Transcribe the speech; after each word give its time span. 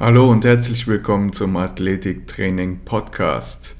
Hallo 0.00 0.30
und 0.30 0.46
herzlich 0.46 0.86
willkommen 0.86 1.34
zum 1.34 1.58
Athletiktraining 1.58 2.86
Podcast. 2.86 3.76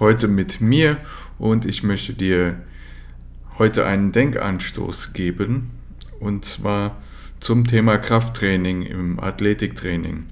Heute 0.00 0.26
mit 0.26 0.60
mir 0.60 0.96
und 1.38 1.64
ich 1.64 1.84
möchte 1.84 2.12
dir 2.12 2.56
heute 3.56 3.86
einen 3.86 4.10
Denkanstoß 4.10 5.12
geben 5.12 5.70
und 6.18 6.44
zwar 6.44 6.96
zum 7.38 7.68
Thema 7.68 7.98
Krafttraining 7.98 8.82
im 8.82 9.20
Athletiktraining. 9.20 10.24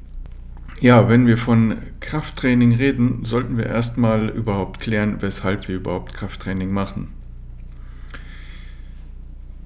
Ja, 0.80 1.08
wenn 1.08 1.28
wir 1.28 1.38
von 1.38 1.76
Krafttraining 2.00 2.74
reden, 2.74 3.24
sollten 3.24 3.56
wir 3.56 3.66
erstmal 3.66 4.28
überhaupt 4.28 4.80
klären, 4.80 5.18
weshalb 5.22 5.68
wir 5.68 5.76
überhaupt 5.76 6.14
Krafttraining 6.14 6.72
machen. 6.72 7.12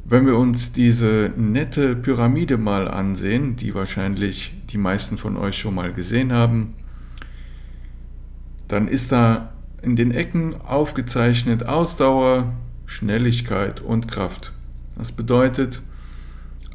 Wenn 0.05 0.27
wir 0.27 0.37
uns 0.37 0.73
diese 0.73 1.33
nette 1.35 1.97
Pyramide 1.97 2.59
mal 2.59 2.89
ansehen, 2.89 3.57
die 3.57 3.75
wahrscheinlich 3.75 4.53
die 4.71 4.79
meisten 4.79 5.19
von 5.19 5.37
euch 5.37 5.59
schon 5.59 5.75
mal 5.75 5.93
gesehen 5.93 6.33
haben, 6.33 6.75
dann 8.69 8.89
ist 8.89 9.13
da 9.13 9.53
in 9.83 9.97
den 9.97 10.11
Ecken 10.11 10.61
aufgezeichnet 10.61 11.67
Ausdauer, 11.67 12.53
Schnelligkeit 12.87 13.81
und 13.81 14.09
Kraft. 14.09 14.53
Das 14.97 15.13
bedeutet, 15.13 15.83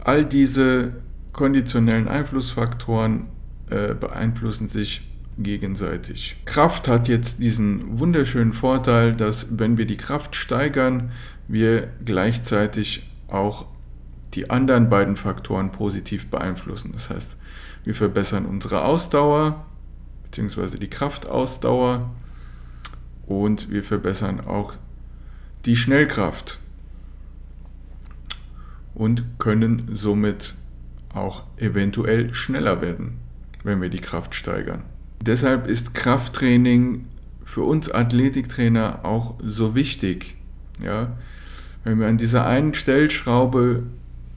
all 0.03 0.25
diese 0.25 0.93
konditionellen 1.33 2.07
Einflussfaktoren 2.07 3.27
äh, 3.69 3.93
beeinflussen 3.93 4.69
sich 4.69 5.01
gegenseitig. 5.37 6.37
Kraft 6.45 6.87
hat 6.87 7.07
jetzt 7.07 7.39
diesen 7.39 7.99
wunderschönen 7.99 8.53
Vorteil, 8.53 9.13
dass 9.13 9.47
wenn 9.57 9.77
wir 9.77 9.85
die 9.85 9.97
Kraft 9.97 10.35
steigern, 10.35 11.11
wir 11.47 11.87
gleichzeitig 12.05 13.09
auch 13.27 13.65
die 14.33 14.49
anderen 14.49 14.89
beiden 14.89 15.17
Faktoren 15.17 15.71
positiv 15.71 16.29
beeinflussen. 16.29 16.91
Das 16.93 17.09
heißt, 17.09 17.37
wir 17.83 17.95
verbessern 17.95 18.45
unsere 18.45 18.85
Ausdauer 18.85 19.65
bzw. 20.23 20.77
die 20.77 20.89
Kraftausdauer 20.89 22.09
und 23.25 23.69
wir 23.69 23.83
verbessern 23.83 24.41
auch 24.41 24.73
die 25.65 25.75
Schnellkraft 25.75 26.59
und 28.93 29.23
können 29.39 29.89
somit 29.93 30.55
auch 31.13 31.43
eventuell 31.57 32.33
schneller 32.33 32.81
werden, 32.81 33.19
wenn 33.63 33.81
wir 33.81 33.89
die 33.89 33.99
Kraft 33.99 34.35
steigern. 34.35 34.83
Deshalb 35.21 35.67
ist 35.67 35.93
Krafttraining 35.93 37.05
für 37.43 37.61
uns 37.61 37.91
Athletiktrainer 37.91 39.01
auch 39.03 39.35
so 39.43 39.75
wichtig. 39.75 40.35
Ja? 40.81 41.17
Wenn 41.83 41.99
wir 41.99 42.07
an 42.07 42.17
dieser 42.17 42.45
einen 42.45 42.73
Stellschraube 42.73 43.83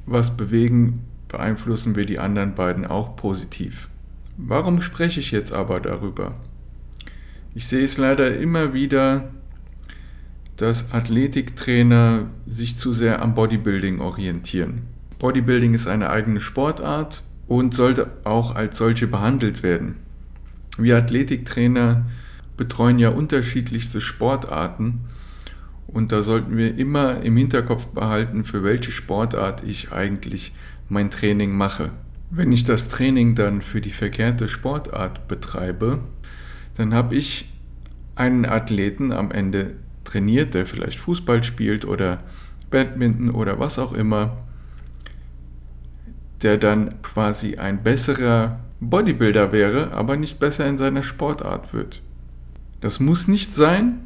was 0.07 0.37
bewegen, 0.37 1.05
beeinflussen 1.29 1.97
wir 1.97 2.07
die 2.07 2.19
anderen 2.19 2.55
beiden 2.55 2.87
auch 2.87 3.17
positiv. 3.17 3.89
Warum 4.37 4.83
spreche 4.83 5.21
ich 5.21 5.31
jetzt 5.31 5.53
aber 5.53 5.81
darüber? 5.81 6.35
Ich 7.55 7.67
sehe 7.67 7.85
es 7.85 7.99
leider 7.99 8.37
immer 8.37 8.75
wieder, 8.75 9.31
dass 10.57 10.93
Athletiktrainer 10.93 12.27
sich 12.47 12.79
zu 12.79 12.93
sehr 12.93 13.23
am 13.23 13.35
Bodybuilding 13.35 14.01
orientieren. 14.01 14.83
Bodybuilding 15.19 15.75
ist 15.75 15.87
eine 15.87 16.11
eigene 16.11 16.41
Sportart 16.41 17.23
und 17.47 17.75
sollte 17.75 18.09
auch 18.25 18.55
als 18.55 18.79
solche 18.79 19.07
behandelt 19.07 19.63
werden. 19.63 19.97
Wir 20.79 20.97
Athletiktrainer 20.97 22.07
betreuen 22.57 22.99
ja 22.99 23.11
unterschiedlichste 23.11 24.01
Sportarten 24.01 25.01
und 25.95 26.11
da 26.11 26.23
sollten 26.23 26.57
wir 26.57 26.77
immer 26.77 27.23
im 27.23 27.37
Hinterkopf 27.37 27.87
behalten, 27.87 28.43
für 28.43 28.65
welche 28.65 28.91
Sportart 28.91 29.63
ich 29.63 29.93
eigentlich 29.93 30.53
mein 30.89 31.11
Training 31.11 31.53
mache. 31.53 31.93
Wenn 32.31 32.51
ich 32.51 32.65
das 32.65 32.89
Training 32.89 33.37
dann 33.37 33.63
für 33.63 33.81
die 33.81 33.93
verkehrte 33.93 34.49
Sportart 34.49 35.29
betreibe, 35.29 36.01
dann 36.77 36.93
habe 36.93 37.15
ich 37.15 37.49
einen 38.17 38.45
Athleten 38.45 39.13
am 39.13 39.31
Ende 39.31 39.77
trainiert, 40.03 40.55
der 40.55 40.67
vielleicht 40.67 40.99
Fußball 40.99 41.45
spielt 41.45 41.85
oder 41.85 42.25
Badminton 42.71 43.31
oder 43.31 43.61
was 43.61 43.79
auch 43.79 43.93
immer, 43.93 44.37
der 46.43 46.59
dann 46.59 47.03
quasi 47.03 47.57
ein 47.57 47.85
besserer 47.85 48.59
Bodybuilder 48.81 49.53
wäre, 49.53 49.93
aber 49.93 50.17
nicht 50.17 50.41
besser 50.41 50.67
in 50.67 50.77
seiner 50.77 51.05
Sportart 51.05 51.73
wird. 51.73 52.03
Das 52.81 52.99
muss 52.99 53.29
nicht 53.29 53.55
sein, 53.55 54.01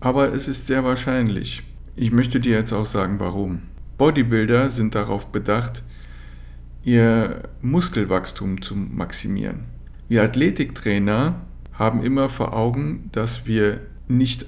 aber 0.00 0.32
es 0.32 0.48
ist 0.48 0.66
sehr 0.66 0.84
wahrscheinlich. 0.84 1.62
Ich 1.96 2.12
möchte 2.12 2.40
dir 2.40 2.52
jetzt 2.56 2.72
auch 2.72 2.86
sagen, 2.86 3.18
warum. 3.18 3.62
Bodybuilder 3.96 4.70
sind 4.70 4.94
darauf 4.94 5.32
bedacht, 5.32 5.82
ihr 6.84 7.42
Muskelwachstum 7.60 8.62
zu 8.62 8.76
maximieren. 8.76 9.64
Wir 10.08 10.22
Athletiktrainer 10.22 11.40
haben 11.72 12.02
immer 12.02 12.28
vor 12.28 12.54
Augen, 12.54 13.08
dass 13.12 13.46
wir 13.46 13.80
nicht 14.06 14.46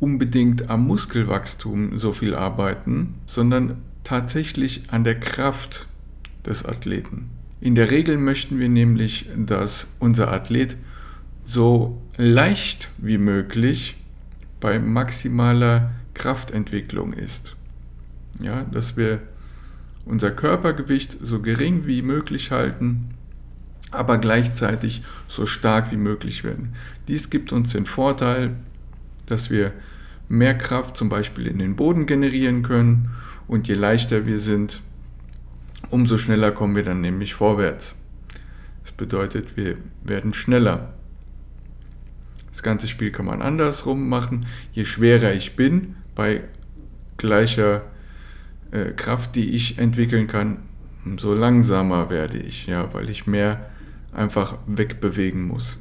unbedingt 0.00 0.68
am 0.68 0.86
Muskelwachstum 0.86 1.98
so 1.98 2.12
viel 2.12 2.34
arbeiten, 2.34 3.14
sondern 3.26 3.78
tatsächlich 4.04 4.90
an 4.90 5.04
der 5.04 5.18
Kraft 5.18 5.86
des 6.44 6.64
Athleten. 6.64 7.30
In 7.60 7.74
der 7.74 7.90
Regel 7.90 8.18
möchten 8.18 8.58
wir 8.58 8.68
nämlich, 8.68 9.28
dass 9.36 9.86
unser 9.98 10.30
Athlet 10.30 10.76
so 11.46 12.02
leicht 12.16 12.88
wie 12.98 13.18
möglich 13.18 13.96
bei 14.60 14.78
maximaler 14.78 15.90
Kraftentwicklung 16.14 17.12
ist. 17.12 17.56
Ja, 18.40 18.64
dass 18.70 18.96
wir 18.96 19.20
unser 20.04 20.30
Körpergewicht 20.30 21.16
so 21.20 21.40
gering 21.40 21.86
wie 21.86 22.02
möglich 22.02 22.50
halten, 22.52 23.10
aber 23.90 24.18
gleichzeitig 24.18 25.02
so 25.26 25.46
stark 25.46 25.90
wie 25.90 25.96
möglich 25.96 26.44
werden. 26.44 26.74
Dies 27.08 27.30
gibt 27.30 27.52
uns 27.52 27.72
den 27.72 27.86
Vorteil, 27.86 28.56
dass 29.26 29.50
wir 29.50 29.72
mehr 30.28 30.56
Kraft 30.56 30.96
zum 30.96 31.08
Beispiel 31.08 31.46
in 31.46 31.58
den 31.58 31.76
Boden 31.76 32.06
generieren 32.06 32.62
können 32.62 33.10
und 33.48 33.68
je 33.68 33.74
leichter 33.74 34.26
wir 34.26 34.38
sind, 34.38 34.80
umso 35.90 36.18
schneller 36.18 36.52
kommen 36.52 36.74
wir 36.74 36.84
dann 36.84 37.00
nämlich 37.00 37.34
vorwärts. 37.34 37.94
Das 38.82 38.92
bedeutet, 38.92 39.56
wir 39.56 39.76
werden 40.04 40.34
schneller. 40.34 40.94
Das 42.56 42.62
ganze 42.62 42.88
Spiel 42.88 43.10
kann 43.10 43.26
man 43.26 43.42
andersrum 43.42 44.08
machen. 44.08 44.46
Je 44.72 44.86
schwerer 44.86 45.34
ich 45.34 45.56
bin, 45.56 45.96
bei 46.14 46.40
gleicher 47.18 47.82
äh, 48.70 48.92
Kraft, 48.92 49.36
die 49.36 49.50
ich 49.50 49.76
entwickeln 49.76 50.26
kann, 50.26 50.60
umso 51.04 51.34
langsamer 51.34 52.08
werde 52.08 52.38
ich, 52.38 52.66
ja, 52.66 52.94
weil 52.94 53.10
ich 53.10 53.26
mehr 53.26 53.68
einfach 54.10 54.56
wegbewegen 54.66 55.46
muss. 55.46 55.76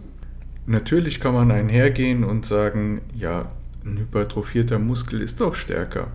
Natürlich 0.65 1.21
kann 1.21 1.33
man 1.33 1.49
einhergehen 1.49 2.25
und 2.25 2.45
sagen, 2.45 2.99
ja, 3.17 3.53
ein 3.85 3.97
hypertrophierter 3.97 4.77
Muskel 4.77 5.21
ist 5.21 5.39
doch 5.39 5.55
stärker. 5.55 6.07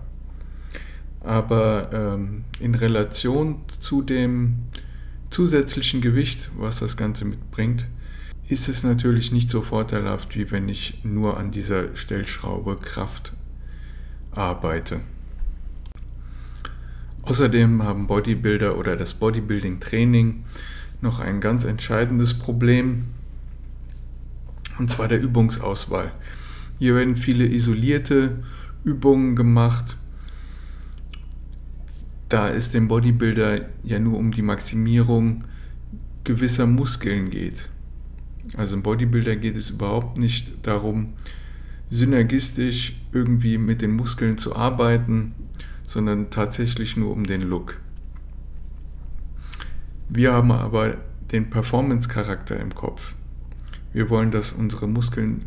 Aber 1.20 1.88
ähm, 1.90 2.44
in 2.58 2.74
Relation 2.74 3.62
zu 3.80 4.02
dem 4.02 4.56
zusätzlichen 5.30 6.02
Gewicht, 6.02 6.50
was 6.58 6.80
das 6.80 6.98
Ganze 6.98 7.24
mitbringt, 7.24 7.86
ist 8.50 8.68
es 8.68 8.82
natürlich 8.82 9.30
nicht 9.30 9.48
so 9.48 9.62
vorteilhaft, 9.62 10.34
wie 10.34 10.50
wenn 10.50 10.68
ich 10.68 11.04
nur 11.04 11.36
an 11.36 11.52
dieser 11.52 11.94
Stellschraube 11.96 12.76
Kraft 12.76 13.32
arbeite. 14.32 15.00
Außerdem 17.22 17.84
haben 17.84 18.08
Bodybuilder 18.08 18.76
oder 18.76 18.96
das 18.96 19.14
Bodybuilding-Training 19.14 20.44
noch 21.00 21.20
ein 21.20 21.40
ganz 21.40 21.62
entscheidendes 21.62 22.34
Problem, 22.34 23.06
und 24.78 24.90
zwar 24.90 25.06
der 25.06 25.20
Übungsauswahl. 25.20 26.10
Hier 26.80 26.96
werden 26.96 27.16
viele 27.16 27.46
isolierte 27.46 28.42
Übungen 28.82 29.36
gemacht. 29.36 29.96
Da 32.28 32.48
es 32.48 32.72
dem 32.72 32.88
Bodybuilder 32.88 33.60
ja 33.84 34.00
nur 34.00 34.18
um 34.18 34.32
die 34.32 34.42
Maximierung 34.42 35.44
gewisser 36.24 36.66
Muskeln 36.66 37.30
geht. 37.30 37.68
Also 38.56 38.74
im 38.74 38.82
Bodybuilder 38.82 39.36
geht 39.36 39.56
es 39.56 39.70
überhaupt 39.70 40.18
nicht 40.18 40.66
darum, 40.66 41.14
synergistisch 41.90 42.94
irgendwie 43.12 43.58
mit 43.58 43.82
den 43.82 43.92
Muskeln 43.92 44.38
zu 44.38 44.54
arbeiten, 44.54 45.34
sondern 45.86 46.30
tatsächlich 46.30 46.96
nur 46.96 47.12
um 47.12 47.24
den 47.26 47.42
Look. 47.42 47.80
Wir 50.08 50.32
haben 50.32 50.52
aber 50.52 50.96
den 51.32 51.50
Performance-Charakter 51.50 52.58
im 52.58 52.74
Kopf. 52.74 53.12
Wir 53.92 54.10
wollen, 54.10 54.30
dass 54.30 54.52
unsere 54.52 54.88
Muskeln 54.88 55.46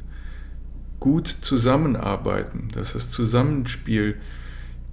gut 1.00 1.28
zusammenarbeiten, 1.28 2.70
dass 2.74 2.94
das 2.94 3.12
Zusammenspiel 3.12 4.16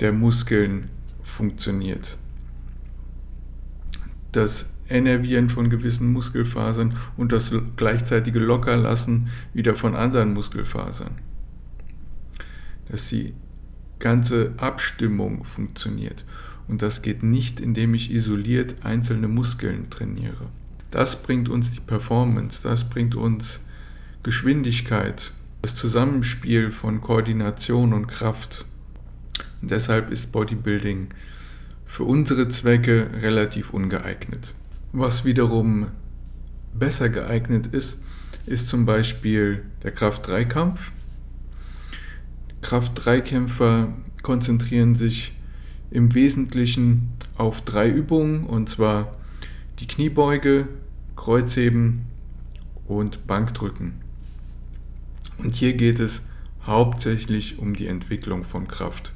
der 0.00 0.12
Muskeln 0.12 0.88
funktioniert. 1.22 2.16
Das 4.32 4.66
Enervieren 4.90 5.48
von 5.48 5.70
gewissen 5.70 6.12
Muskelfasern 6.12 6.96
und 7.16 7.32
das 7.32 7.52
gleichzeitige 7.76 8.40
Lockerlassen 8.40 9.28
wieder 9.54 9.76
von 9.76 9.94
anderen 9.94 10.34
Muskelfasern. 10.34 11.12
Dass 12.90 13.08
die 13.08 13.34
ganze 14.00 14.52
Abstimmung 14.56 15.44
funktioniert. 15.44 16.24
Und 16.66 16.82
das 16.82 17.02
geht 17.02 17.22
nicht, 17.22 17.60
indem 17.60 17.94
ich 17.94 18.10
isoliert 18.10 18.76
einzelne 18.82 19.28
Muskeln 19.28 19.90
trainiere. 19.90 20.46
Das 20.90 21.22
bringt 21.22 21.48
uns 21.48 21.70
die 21.70 21.80
Performance, 21.80 22.60
das 22.62 22.88
bringt 22.88 23.14
uns 23.14 23.60
Geschwindigkeit, 24.22 25.32
das 25.62 25.76
Zusammenspiel 25.76 26.72
von 26.72 27.00
Koordination 27.00 27.92
und 27.92 28.08
Kraft. 28.08 28.64
Und 29.62 29.70
deshalb 29.70 30.10
ist 30.10 30.32
Bodybuilding 30.32 31.08
für 31.86 32.04
unsere 32.04 32.48
Zwecke 32.48 33.10
relativ 33.20 33.70
ungeeignet. 33.72 34.54
Was 34.92 35.24
wiederum 35.24 35.86
besser 36.74 37.08
geeignet 37.08 37.68
ist, 37.68 37.98
ist 38.46 38.68
zum 38.68 38.86
Beispiel 38.86 39.62
der 39.84 39.92
Kraft-3-Kampf. 39.92 40.90
Kraft-3-Kämpfer 42.60 43.92
konzentrieren 44.22 44.96
sich 44.96 45.32
im 45.92 46.12
Wesentlichen 46.14 47.12
auf 47.36 47.60
drei 47.60 47.88
Übungen, 47.88 48.44
und 48.44 48.68
zwar 48.68 49.16
die 49.78 49.86
Kniebeuge, 49.86 50.66
Kreuzheben 51.14 52.06
und 52.86 53.28
Bankdrücken. 53.28 53.92
Und 55.38 55.54
hier 55.54 55.74
geht 55.74 56.00
es 56.00 56.20
hauptsächlich 56.66 57.60
um 57.60 57.74
die 57.74 57.86
Entwicklung 57.86 58.42
von 58.42 58.66
Kraft. 58.66 59.12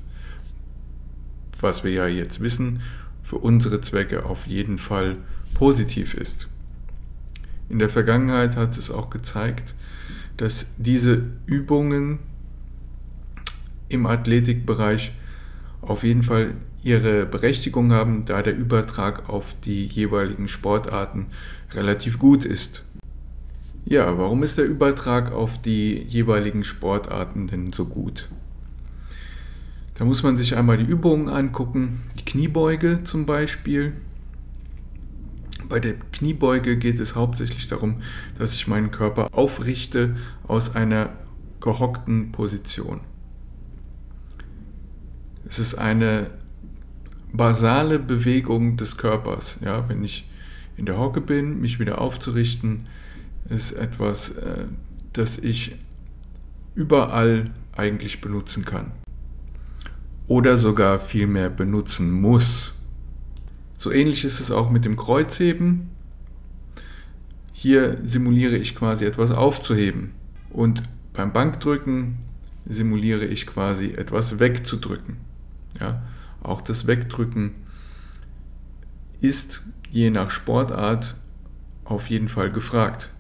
Was 1.61 1.83
wir 1.83 1.91
ja 1.91 2.07
jetzt 2.07 2.41
wissen, 2.41 2.81
für 3.25 3.39
unsere 3.39 3.81
Zwecke 3.81 4.25
auf 4.25 4.47
jeden 4.47 4.79
Fall 4.79 5.17
positiv 5.55 6.15
ist. 6.15 6.49
In 7.69 7.79
der 7.79 7.89
Vergangenheit 7.89 8.57
hat 8.57 8.77
es 8.77 8.91
auch 8.91 9.11
gezeigt, 9.11 9.75
dass 10.37 10.67
diese 10.77 11.23
Übungen 11.47 12.19
im 13.89 14.07
Athletikbereich 14.07 15.13
auf 15.81 16.03
jeden 16.03 16.23
Fall 16.23 16.55
ihre 16.83 17.25
Berechtigung 17.25 17.93
haben, 17.93 18.25
da 18.27 18.43
der 18.43 18.57
Übertrag 18.57 19.29
auf 19.29 19.45
die 19.65 19.87
jeweiligen 19.87 20.49
Sportarten 20.49 21.27
relativ 21.73 22.19
gut 22.19 22.45
ist. 22.45 22.83
Ja, 23.87 24.19
warum 24.19 24.43
ist 24.43 24.59
der 24.59 24.67
Übertrag 24.67 25.33
auf 25.33 25.61
die 25.61 26.03
jeweiligen 26.09 26.65
Sportarten 26.65 27.47
denn 27.47 27.73
so 27.73 27.85
gut? 27.85 28.29
Da 29.97 30.05
muss 30.05 30.23
man 30.23 30.37
sich 30.37 30.57
einmal 30.57 30.79
die 30.79 30.85
Übungen 30.85 31.29
angucken, 31.29 32.03
die 32.19 32.25
Kniebeuge 32.25 33.05
zum 33.05 33.27
Beispiel. 33.27 33.93
Bei 35.69 35.81
der 35.81 35.95
Kniebeuge 36.13 36.77
geht 36.77 37.01
es 37.01 37.15
hauptsächlich 37.15 37.69
darum, 37.69 38.03
dass 38.39 38.55
ich 38.55 38.67
meinen 38.67 38.91
Körper 38.91 39.29
aufrichte 39.33 40.17
aus 40.47 40.75
einer 40.75 41.11
gehockten 41.61 42.33
Position. 42.33 43.01
Es 45.49 45.59
ist 45.59 45.75
eine 45.75 46.31
basale 47.33 47.99
Bewegung 47.99 48.77
des 48.77 48.97
Körpers. 48.97 49.59
Ja, 49.63 49.89
wenn 49.89 50.05
ich 50.05 50.29
in 50.77 50.87
der 50.87 50.99
Hocke 50.99 51.21
bin, 51.21 51.61
mich 51.61 51.79
wieder 51.79 52.01
aufzurichten, 52.01 52.87
ist 53.49 53.73
etwas, 53.73 54.31
äh, 54.31 54.65
das 55.13 55.39
ich 55.39 55.77
überall 56.75 57.51
eigentlich 57.73 58.21
benutzen 58.21 58.65
kann. 58.65 58.93
Oder 60.27 60.57
sogar 60.57 61.01
viel 61.01 61.27
mehr 61.27 61.51
benutzen 61.51 62.11
muss. 62.11 62.74
So 63.85 63.93
ähnlich 63.93 64.25
ist 64.25 64.41
es 64.41 64.51
auch 64.51 64.71
mit 64.71 64.87
dem 64.87 64.97
Kreuzheben. 64.97 65.91
Hier 67.53 67.99
simuliere 68.03 68.57
ich 68.57 68.75
quasi 68.75 69.05
etwas 69.05 69.31
aufzuheben. 69.31 70.13
Und 70.49 70.83
beim 71.13 71.35
Bankdrücken 71.35 72.17
simuliere 72.65 73.27
ich 73.27 73.47
quasi 73.47 73.91
etwas 73.91 74.39
wegzudrücken. 74.39 75.19
Ja, 75.79 76.03
auch 76.43 76.63
das 76.63 76.87
Wegdrücken 76.87 77.51
ist 79.21 79.61
je 79.91 80.09
nach 80.09 80.31
Sportart 80.31 81.17
auf 81.85 82.09
jeden 82.09 82.31
Fall 82.31 82.51
gefragt. 82.51 83.11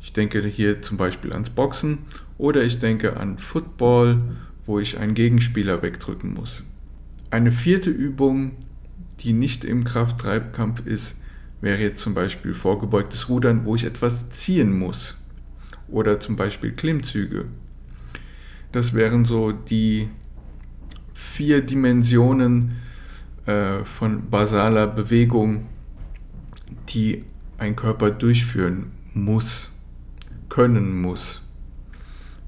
Ich 0.00 0.12
denke 0.12 0.46
hier 0.46 0.80
zum 0.80 0.96
Beispiel 0.96 1.32
ans 1.32 1.50
Boxen 1.50 1.98
oder 2.38 2.62
ich 2.62 2.78
denke 2.78 3.16
an 3.16 3.36
Football, 3.38 4.22
wo 4.64 4.78
ich 4.78 4.98
einen 4.98 5.14
Gegenspieler 5.14 5.82
wegdrücken 5.82 6.34
muss. 6.34 6.62
Eine 7.32 7.50
vierte 7.50 7.90
Übung, 7.90 8.52
die 9.20 9.32
nicht 9.32 9.64
im 9.64 9.84
Krafttreibkampf 9.84 10.86
ist, 10.86 11.16
wäre 11.60 11.80
jetzt 11.80 12.00
zum 12.00 12.14
Beispiel 12.14 12.54
vorgebeugtes 12.54 13.28
Rudern, 13.28 13.64
wo 13.64 13.74
ich 13.74 13.84
etwas 13.84 14.30
ziehen 14.30 14.78
muss. 14.78 15.18
Oder 15.88 16.20
zum 16.20 16.36
Beispiel 16.36 16.72
Klimmzüge. 16.72 17.46
Das 18.72 18.94
wären 18.94 19.24
so 19.24 19.52
die 19.52 20.08
vier 21.12 21.60
Dimensionen 21.60 22.76
äh, 23.46 23.84
von 23.84 24.30
basaler 24.30 24.86
Bewegung, 24.86 25.66
die 26.88 27.24
ein 27.58 27.76
Körper 27.76 28.10
durchführen 28.10 28.92
muss, 29.12 29.70
können 30.48 31.00
muss. 31.02 31.42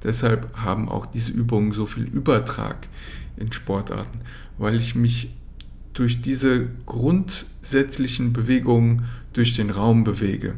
Deshalb 0.02 0.56
haben 0.56 0.88
auch 0.88 1.06
diese 1.06 1.32
Übungen 1.32 1.72
so 1.72 1.86
viel 1.86 2.04
Übertrag 2.04 2.88
in 3.36 3.52
Sportarten, 3.52 4.20
weil 4.58 4.78
ich 4.78 4.94
mich 4.94 5.34
durch 5.94 6.22
diese 6.22 6.68
grundsätzlichen 6.86 8.32
Bewegungen 8.32 9.04
durch 9.32 9.54
den 9.54 9.70
Raum 9.70 10.04
bewege. 10.04 10.54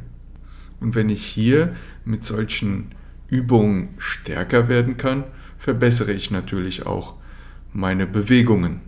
Und 0.81 0.95
wenn 0.95 1.09
ich 1.09 1.25
hier 1.25 1.75
mit 2.05 2.25
solchen 2.25 2.93
Übungen 3.29 3.91
stärker 3.99 4.69
werden 4.69 4.97
kann, 4.97 5.25
verbessere 5.59 6.13
ich 6.13 6.31
natürlich 6.31 6.87
auch 6.87 7.15
meine 7.73 8.07
Bewegungen. 8.07 8.81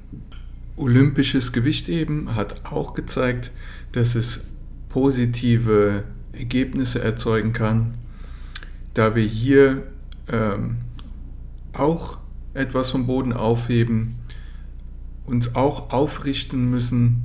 Olympisches 0.76 1.52
Gewichtheben 1.52 2.34
hat 2.34 2.66
auch 2.66 2.94
gezeigt, 2.94 3.50
dass 3.92 4.14
es 4.14 4.44
positive 4.90 6.04
Ergebnisse 6.32 7.02
erzeugen 7.02 7.52
kann, 7.52 7.94
da 8.94 9.14
wir 9.14 9.24
hier 9.24 9.84
ähm, 10.28 10.76
auch 11.72 12.18
etwas 12.54 12.90
vom 12.90 13.06
Boden 13.06 13.32
aufheben, 13.32 14.16
uns 15.26 15.54
auch 15.54 15.90
aufrichten 15.90 16.70
müssen, 16.70 17.24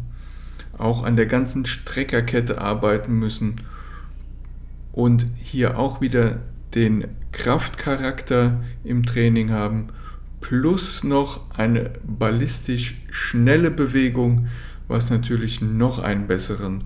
auch 0.78 1.04
an 1.04 1.16
der 1.16 1.28
ganzen 1.28 1.66
Streckerkette 1.66 2.60
arbeiten 2.60 3.14
müssen 3.20 3.62
und 4.92 5.26
hier 5.36 5.78
auch 5.78 6.02
wieder 6.02 6.40
den 6.76 7.06
Kraftcharakter 7.32 8.62
im 8.84 9.06
Training 9.06 9.52
haben 9.52 9.90
plus 10.42 11.04
noch 11.04 11.50
eine 11.52 11.92
ballistisch 12.04 12.96
schnelle 13.10 13.72
Bewegung, 13.72 14.48
was 14.88 15.10
natürlich 15.10 15.62
noch 15.62 16.00
einen 16.00 16.28
besseren 16.28 16.86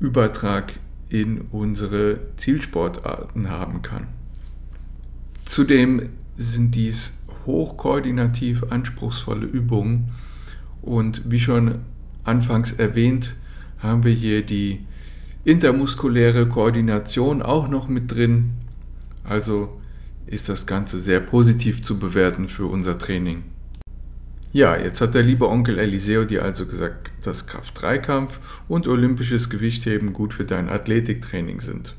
Übertrag 0.00 0.74
in 1.08 1.42
unsere 1.52 2.18
Zielsportarten 2.36 3.48
haben 3.48 3.82
kann. 3.82 4.08
Zudem 5.44 6.10
sind 6.36 6.74
dies 6.74 7.12
hochkoordinativ 7.46 8.64
anspruchsvolle 8.70 9.46
Übungen 9.46 10.10
und 10.82 11.22
wie 11.30 11.40
schon 11.40 11.76
anfangs 12.24 12.72
erwähnt, 12.72 13.36
haben 13.78 14.04
wir 14.04 14.12
hier 14.12 14.42
die 14.42 14.80
intermuskuläre 15.44 16.48
Koordination 16.48 17.42
auch 17.42 17.68
noch 17.68 17.88
mit 17.88 18.12
drin. 18.12 18.50
Also 19.24 19.80
ist 20.26 20.48
das 20.48 20.66
Ganze 20.66 21.00
sehr 21.00 21.20
positiv 21.20 21.84
zu 21.84 21.98
bewerten 21.98 22.48
für 22.48 22.66
unser 22.66 22.98
Training. 22.98 23.44
Ja, 24.52 24.76
jetzt 24.76 25.00
hat 25.00 25.14
der 25.14 25.22
liebe 25.22 25.48
Onkel 25.48 25.78
Eliseo 25.78 26.24
dir 26.24 26.42
also 26.42 26.66
gesagt, 26.66 27.10
dass 27.22 27.46
Kraft-3-Kampf 27.46 28.40
und 28.68 28.88
olympisches 28.88 29.50
Gewichtheben 29.50 30.12
gut 30.12 30.32
für 30.32 30.44
dein 30.44 30.68
Athletiktraining 30.68 31.60
sind. 31.60 31.94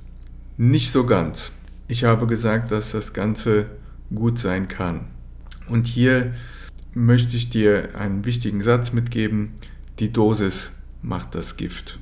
Nicht 0.57 0.91
so 0.91 1.05
ganz. 1.05 1.51
Ich 1.87 2.03
habe 2.03 2.25
gesagt, 2.25 2.71
dass 2.71 2.91
das 2.91 3.13
Ganze 3.13 3.67
gut 4.13 4.39
sein 4.39 4.67
kann. 4.67 5.01
Und 5.69 5.87
hier 5.87 6.33
möchte 7.05 7.37
ich 7.37 7.49
dir 7.49 7.95
einen 7.95 8.25
wichtigen 8.25 8.61
Satz 8.61 8.91
mitgeben. 8.91 9.53
Die 9.99 10.11
Dosis 10.11 10.71
macht 11.01 11.35
das 11.35 11.57
Gift. 11.57 11.99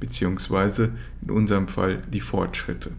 Beziehungsweise 0.00 0.90
in 1.22 1.30
unserem 1.30 1.68
Fall 1.68 2.02
die 2.12 2.20
Fortschritte 2.20 2.90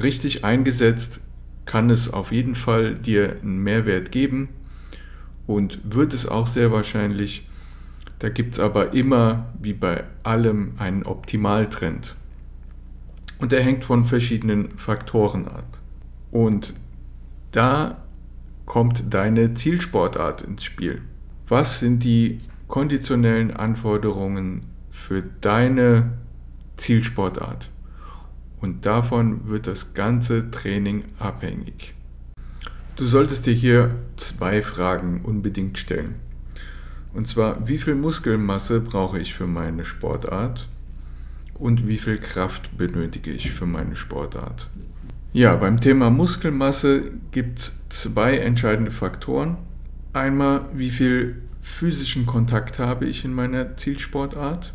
richtig 0.00 0.44
eingesetzt 0.44 1.20
kann 1.66 1.90
es 1.90 2.12
auf 2.12 2.32
jeden 2.32 2.54
Fall 2.54 2.94
dir 2.94 3.36
einen 3.42 3.62
Mehrwert 3.62 4.12
geben 4.12 4.48
und 5.46 5.80
wird 5.84 6.12
es 6.12 6.26
auch 6.26 6.46
sehr 6.46 6.72
wahrscheinlich. 6.72 7.48
Da 8.18 8.28
gibt 8.28 8.54
es 8.54 8.60
aber 8.60 8.92
immer, 8.92 9.52
wie 9.60 9.72
bei 9.72 10.04
allem, 10.22 10.74
einen 10.78 11.04
Optimaltrend. 11.04 12.16
Und 13.38 13.52
der 13.52 13.62
hängt 13.62 13.84
von 13.84 14.04
verschiedenen 14.04 14.78
Faktoren 14.78 15.46
ab. 15.48 15.78
Und 16.30 16.74
da 17.52 18.03
kommt 18.66 19.12
deine 19.12 19.54
Zielsportart 19.54 20.42
ins 20.42 20.64
Spiel. 20.64 21.02
Was 21.48 21.80
sind 21.80 22.04
die 22.04 22.40
konditionellen 22.68 23.50
Anforderungen 23.54 24.62
für 24.90 25.22
deine 25.40 26.12
Zielsportart? 26.76 27.70
und 28.64 28.86
davon 28.86 29.46
wird 29.46 29.66
das 29.66 29.92
ganze 29.92 30.50
Training 30.50 31.04
abhängig. 31.18 31.92
Du 32.96 33.04
solltest 33.04 33.44
dir 33.44 33.52
hier 33.52 33.94
zwei 34.16 34.62
Fragen 34.62 35.20
unbedingt 35.22 35.76
stellen. 35.76 36.14
Und 37.12 37.28
zwar, 37.28 37.68
wie 37.68 37.76
viel 37.76 37.94
Muskelmasse 37.94 38.80
brauche 38.80 39.18
ich 39.18 39.34
für 39.34 39.46
meine 39.46 39.84
Sportart? 39.84 40.66
und 41.56 41.86
wie 41.86 41.98
viel 41.98 42.18
Kraft 42.18 42.76
benötige 42.76 43.30
ich 43.30 43.52
für 43.52 43.64
meine 43.64 43.94
Sportart. 43.94 44.68
Ja, 45.34 45.56
beim 45.56 45.80
Thema 45.80 46.10
Muskelmasse 46.10 47.10
gibt 47.32 47.58
es 47.58 47.72
zwei 47.88 48.38
entscheidende 48.38 48.92
Faktoren. 48.92 49.56
Einmal, 50.12 50.66
wie 50.74 50.90
viel 50.90 51.42
physischen 51.60 52.24
Kontakt 52.24 52.78
habe 52.78 53.06
ich 53.06 53.24
in 53.24 53.34
meiner 53.34 53.76
Zielsportart. 53.76 54.74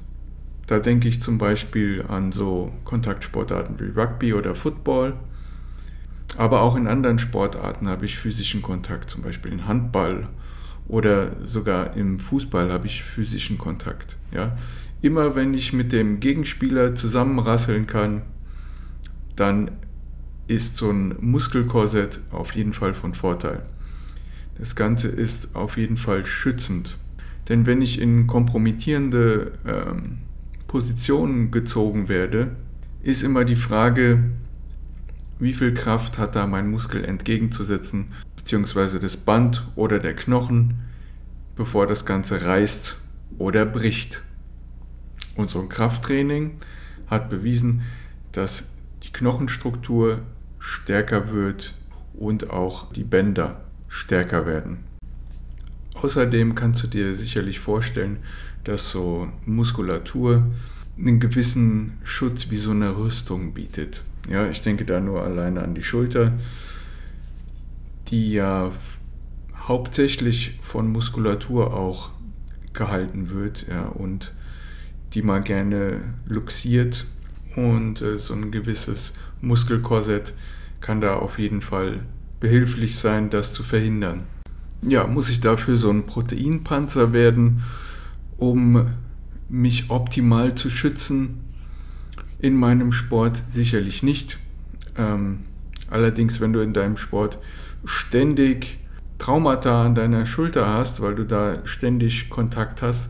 Da 0.68 0.80
denke 0.80 1.08
ich 1.08 1.24
zum 1.24 1.38
Beispiel 1.38 2.04
an 2.06 2.34
so 2.34 2.74
Kontaktsportarten 2.84 3.80
wie 3.80 3.98
Rugby 3.98 4.34
oder 4.34 4.54
Football. 4.54 5.14
Aber 6.36 6.60
auch 6.60 6.76
in 6.76 6.88
anderen 6.88 7.20
Sportarten 7.20 7.88
habe 7.88 8.04
ich 8.04 8.20
physischen 8.20 8.62
Kontakt, 8.62 9.10
zum 9.10 9.22
Beispiel 9.22 9.54
in 9.54 9.66
Handball 9.66 10.28
oder 10.90 11.38
sogar 11.46 11.96
im 11.96 12.20
Fußball 12.20 12.70
habe 12.70 12.88
ich 12.88 13.06
physischen 13.06 13.58
Kontakt. 13.58 14.18
Ja? 14.34 14.58
Immer 15.02 15.38
wenn 15.38 15.54
ich 15.54 15.72
mit 15.72 15.94
dem 15.94 16.20
Gegenspieler 16.20 16.96
zusammenrasseln 16.96 17.88
kann, 17.88 18.24
dann 19.38 19.72
ist 20.50 20.78
so 20.78 20.90
ein 20.90 21.16
Muskelkorsett 21.22 22.20
auf 22.32 22.56
jeden 22.56 22.74
Fall 22.74 22.96
von 22.96 23.14
Vorteil. 23.14 23.62
Das 24.58 24.76
Ganze 24.76 25.08
ist 25.08 25.56
auf 25.56 25.78
jeden 25.78 25.96
Fall 25.96 26.26
schützend. 26.26 26.98
Denn 27.48 27.66
wenn 27.66 27.82
ich 27.82 28.02
in 28.02 28.26
kompromittierende 28.26 29.54
ähm, 29.66 30.18
Positionen 30.68 31.52
gezogen 31.52 32.10
werde, 32.10 32.56
ist 33.04 33.22
immer 33.24 33.46
die 33.46 33.56
Frage, 33.56 34.24
wie 35.40 35.54
viel 35.54 35.74
Kraft 35.74 36.18
hat 36.18 36.36
da 36.36 36.48
mein 36.48 36.70
Muskel 36.70 37.06
entgegenzusetzen, 37.06 38.08
beziehungsweise 38.36 39.00
das 39.00 39.18
Band 39.18 39.68
oder 39.76 40.00
der 40.00 40.16
Knochen, 40.16 40.80
bevor 41.56 41.86
das 41.86 42.06
Ganze 42.06 42.44
reißt 42.44 42.98
oder 43.38 43.66
bricht. 43.66 44.24
Und 45.36 45.52
so 45.52 45.62
ein 45.62 45.70
Krafttraining 45.70 46.58
hat 47.08 47.30
bewiesen, 47.30 47.84
dass 48.32 48.64
die 49.04 49.12
Knochenstruktur 49.12 50.22
stärker 50.70 51.32
wird 51.32 51.74
und 52.14 52.52
auch 52.52 52.94
die 52.94 53.04
Bänder 53.04 53.62
stärker 53.88 54.46
werden. 54.46 54.78
Außerdem 55.96 56.54
kannst 56.54 56.84
du 56.84 56.88
dir 56.88 57.16
sicherlich 57.16 57.60
vorstellen, 57.60 58.18
dass 58.66 58.92
so 58.92 59.28
Muskulatur 59.46 60.44
einen 60.96 61.20
gewissen 61.20 61.98
Schutz 62.04 62.52
wie 62.52 62.58
so 62.58 62.72
eine 62.72 62.96
Rüstung 62.98 63.54
bietet. 63.54 64.04
Ja, 64.30 64.48
ich 64.48 64.62
denke 64.62 64.86
da 64.86 65.00
nur 65.00 65.24
alleine 65.24 65.64
an 65.64 65.74
die 65.74 65.82
Schulter, 65.82 66.34
die 68.10 68.34
ja 68.34 68.72
hauptsächlich 69.68 70.60
von 70.62 70.92
Muskulatur 70.92 71.74
auch 71.74 72.12
gehalten 72.74 73.32
wird 73.32 73.66
ja, 73.68 73.86
und 73.86 74.34
die 75.16 75.24
mal 75.24 75.42
gerne 75.42 76.02
luxiert 76.28 77.08
und 77.56 78.04
äh, 78.04 78.20
so 78.20 78.36
ein 78.36 78.52
gewisses 78.52 79.14
Muskelkorsett 79.42 80.34
kann 80.82 81.02
da 81.02 81.16
auf 81.16 81.40
jeden 81.40 81.62
Fall 81.62 82.02
behilflich 82.40 82.98
sein, 82.98 83.30
das 83.30 83.54
zu 83.54 83.64
verhindern. 83.64 84.24
Ja, 84.82 85.08
muss 85.08 85.30
ich 85.30 85.42
dafür 85.42 85.76
so 85.76 85.90
ein 85.90 86.06
Proteinpanzer 86.06 87.12
werden, 87.12 87.64
um 88.38 88.88
mich 89.50 89.90
optimal 89.90 90.56
zu 90.56 90.70
schützen? 90.70 91.42
In 92.40 92.56
meinem 92.56 92.94
Sport 92.94 93.44
sicherlich 93.50 94.04
nicht. 94.04 94.40
Ähm, 94.98 95.40
allerdings, 95.90 96.40
wenn 96.40 96.54
du 96.54 96.62
in 96.62 96.74
deinem 96.74 96.96
Sport 96.96 97.40
ständig 97.84 98.80
Traumata 99.18 99.86
an 99.86 99.96
deiner 99.96 100.26
Schulter 100.26 100.68
hast, 100.68 101.02
weil 101.02 101.16
du 101.16 101.26
da 101.26 101.58
ständig 101.66 102.30
Kontakt 102.30 102.82
hast, 102.82 103.10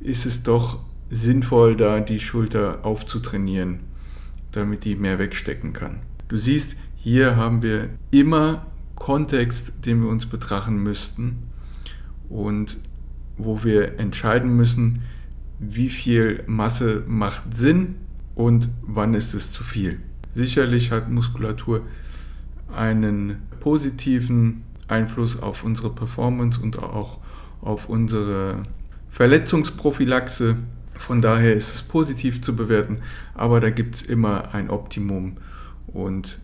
ist 0.00 0.24
es 0.24 0.42
doch 0.42 0.80
sinnvoll, 1.10 1.76
da 1.76 2.00
die 2.00 2.20
Schulter 2.20 2.80
aufzutrainieren, 2.84 3.80
damit 4.52 4.84
die 4.84 4.96
mehr 4.96 5.18
wegstecken 5.18 5.74
kann. 5.74 6.00
Du 6.28 6.38
siehst, 6.38 6.76
hier 7.04 7.34
haben 7.34 7.62
wir 7.62 7.88
immer 8.12 8.66
Kontext, 8.94 9.72
den 9.84 10.02
wir 10.02 10.08
uns 10.08 10.26
betrachten 10.26 10.80
müssten 10.80 11.50
und 12.28 12.76
wo 13.36 13.64
wir 13.64 13.98
entscheiden 13.98 14.56
müssen, 14.56 15.02
wie 15.58 15.90
viel 15.90 16.44
Masse 16.46 17.02
macht 17.08 17.56
Sinn 17.56 17.96
und 18.36 18.68
wann 18.82 19.14
ist 19.14 19.34
es 19.34 19.50
zu 19.50 19.64
viel. 19.64 19.98
Sicherlich 20.32 20.92
hat 20.92 21.10
Muskulatur 21.10 21.82
einen 22.72 23.38
positiven 23.58 24.62
Einfluss 24.86 25.42
auf 25.42 25.64
unsere 25.64 25.90
Performance 25.90 26.60
und 26.60 26.78
auch 26.78 27.18
auf 27.62 27.88
unsere 27.88 28.62
Verletzungsprophylaxe. 29.10 30.56
Von 30.94 31.20
daher 31.20 31.56
ist 31.56 31.74
es 31.74 31.82
positiv 31.82 32.42
zu 32.42 32.54
bewerten, 32.54 32.98
aber 33.34 33.58
da 33.58 33.70
gibt 33.70 33.96
es 33.96 34.02
immer 34.02 34.54
ein 34.54 34.70
Optimum 34.70 35.38
und 35.88 36.40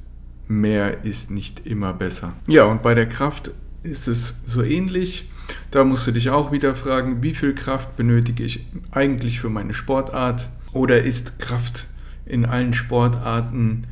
mehr 0.48 1.04
ist 1.04 1.30
nicht 1.30 1.66
immer 1.66 1.92
besser. 1.92 2.32
Ja, 2.46 2.64
und 2.64 2.82
bei 2.82 2.94
der 2.94 3.08
Kraft 3.08 3.50
ist 3.82 4.08
es 4.08 4.34
so 4.46 4.62
ähnlich. 4.62 5.30
Da 5.70 5.84
musst 5.84 6.06
du 6.06 6.12
dich 6.12 6.30
auch 6.30 6.52
wieder 6.52 6.74
fragen, 6.74 7.22
wie 7.22 7.34
viel 7.34 7.54
Kraft 7.54 7.96
benötige 7.96 8.42
ich 8.42 8.66
eigentlich 8.90 9.40
für 9.40 9.48
meine 9.48 9.74
Sportart? 9.74 10.48
Oder 10.72 11.02
ist 11.02 11.38
Kraft 11.38 11.86
in 12.26 12.44
allen 12.44 12.74
Sportarten 12.74 13.86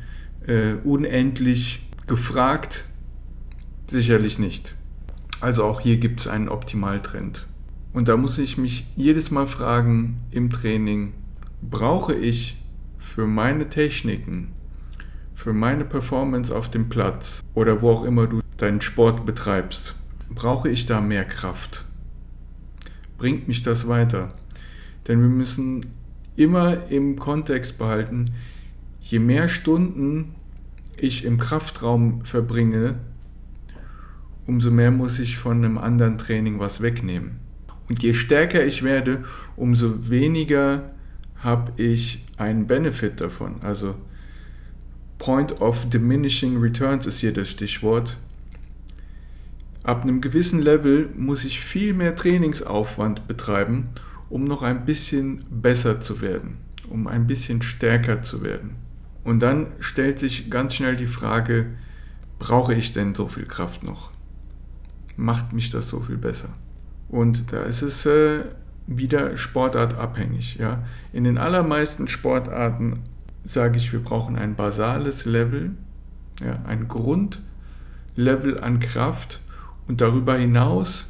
äh, 0.45 0.73
unendlich 0.83 1.87
gefragt? 2.05 2.85
Sicherlich 3.87 4.37
nicht. 4.37 4.75
Also 5.39 5.63
auch 5.63 5.81
hier 5.81 5.97
gibt 5.97 6.21
es 6.21 6.27
einen 6.27 6.49
Optimaltrend. 6.49 7.47
Und 7.93 8.07
da 8.07 8.17
muss 8.17 8.37
ich 8.37 8.57
mich 8.57 8.85
jedes 8.95 9.31
Mal 9.31 9.47
fragen 9.47 10.19
im 10.31 10.51
Training, 10.51 11.13
brauche 11.61 12.13
ich 12.13 12.61
für 12.99 13.25
meine 13.25 13.69
Techniken 13.69 14.49
für 15.37 15.53
meine 15.53 15.85
Performance 15.85 16.53
auf 16.53 16.69
dem 16.69 16.89
Platz 16.89 17.43
oder 17.53 17.81
wo 17.81 17.91
auch 17.91 18.03
immer 18.03 18.25
du 18.25 18.41
deinen 18.57 18.81
Sport 18.81 19.25
betreibst, 19.25 19.95
brauche 20.31 20.67
ich 20.67 20.87
da 20.87 20.99
mehr 20.99 21.25
Kraft? 21.25 21.85
Bringt 23.19 23.47
mich 23.47 23.61
das 23.61 23.87
weiter? 23.87 24.33
Denn 25.07 25.21
wir 25.21 25.29
müssen 25.29 25.85
immer 26.35 26.89
im 26.89 27.17
Kontext 27.17 27.77
behalten, 27.77 28.33
je 28.99 29.19
mehr 29.19 29.47
Stunden 29.47 30.35
ich 30.97 31.23
im 31.23 31.37
Kraftraum 31.37 32.25
verbringe, 32.25 32.95
umso 34.47 34.71
mehr 34.71 34.91
muss 34.91 35.19
ich 35.19 35.37
von 35.37 35.63
einem 35.63 35.77
anderen 35.77 36.17
Training 36.17 36.59
was 36.59 36.81
wegnehmen. 36.81 37.39
Und 37.89 38.01
je 38.01 38.13
stärker 38.13 38.65
ich 38.65 38.81
werde, 38.81 39.23
umso 39.55 40.09
weniger 40.09 40.89
habe 41.35 41.73
ich 41.77 42.25
einen 42.37 42.65
Benefit 42.65 43.21
davon. 43.21 43.57
Also 43.61 43.93
Point 45.17 45.61
of 45.61 45.89
Diminishing 45.89 46.57
Returns 46.57 47.05
ist 47.05 47.19
hier 47.19 47.33
das 47.33 47.49
Stichwort. 47.49 48.17
Ab 49.83 50.03
einem 50.03 50.21
gewissen 50.21 50.61
Level 50.61 51.09
muss 51.15 51.45
ich 51.45 51.59
viel 51.59 51.93
mehr 51.93 52.15
Trainingsaufwand 52.15 53.27
betreiben, 53.27 53.89
um 54.29 54.43
noch 54.43 54.61
ein 54.61 54.85
bisschen 54.85 55.45
besser 55.49 56.01
zu 56.01 56.21
werden, 56.21 56.57
um 56.89 57.07
ein 57.07 57.25
bisschen 57.25 57.61
stärker 57.61 58.21
zu 58.21 58.43
werden. 58.43 58.75
Und 59.23 59.39
dann 59.39 59.67
stellt 59.79 60.19
sich 60.19 60.49
ganz 60.51 60.75
schnell 60.75 60.95
die 60.95 61.07
Frage, 61.07 61.67
brauche 62.39 62.73
ich 62.73 62.93
denn 62.93 63.15
so 63.15 63.27
viel 63.27 63.45
Kraft 63.45 63.83
noch? 63.83 64.11
Macht 65.15 65.53
mich 65.53 65.69
das 65.69 65.89
so 65.89 66.01
viel 66.01 66.17
besser? 66.17 66.49
Und 67.09 67.51
da 67.51 67.63
ist 67.63 67.81
es 67.81 68.05
äh, 68.05 68.43
wieder 68.85 69.35
sportartabhängig. 69.35 70.57
Ja? 70.57 70.83
In 71.13 71.23
den 71.23 71.37
allermeisten 71.37 72.07
Sportarten 72.07 72.99
sage 73.47 73.77
ich, 73.77 73.93
wir 73.93 74.01
brauchen 74.01 74.35
ein 74.35 74.55
basales 74.55 75.25
Level, 75.25 75.71
ja, 76.41 76.59
ein 76.67 76.87
Grundlevel 76.87 78.59
an 78.61 78.79
Kraft 78.79 79.41
und 79.87 80.01
darüber 80.01 80.37
hinaus 80.37 81.09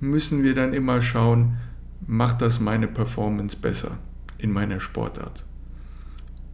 müssen 0.00 0.42
wir 0.42 0.54
dann 0.54 0.74
immer 0.74 1.00
schauen, 1.00 1.58
macht 2.06 2.42
das 2.42 2.60
meine 2.60 2.88
Performance 2.88 3.56
besser 3.56 3.92
in 4.38 4.52
meiner 4.52 4.80
Sportart? 4.80 5.44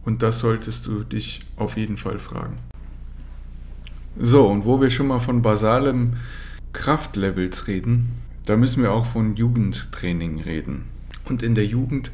Und 0.05 0.21
das 0.21 0.39
solltest 0.39 0.85
du 0.85 1.03
dich 1.03 1.41
auf 1.55 1.77
jeden 1.77 1.97
Fall 1.97 2.19
fragen. 2.19 2.59
So, 4.19 4.47
und 4.47 4.65
wo 4.65 4.79
wir 4.79 4.89
schon 4.89 5.07
mal 5.07 5.19
von 5.19 5.41
basalem 5.41 6.17
Kraftlevels 6.73 7.67
reden, 7.67 8.13
da 8.45 8.55
müssen 8.55 8.83
wir 8.83 8.91
auch 8.91 9.07
von 9.07 9.35
Jugendtraining 9.35 10.41
reden. 10.41 10.85
Und 11.25 11.43
in 11.43 11.55
der 11.55 11.65
Jugend 11.65 12.11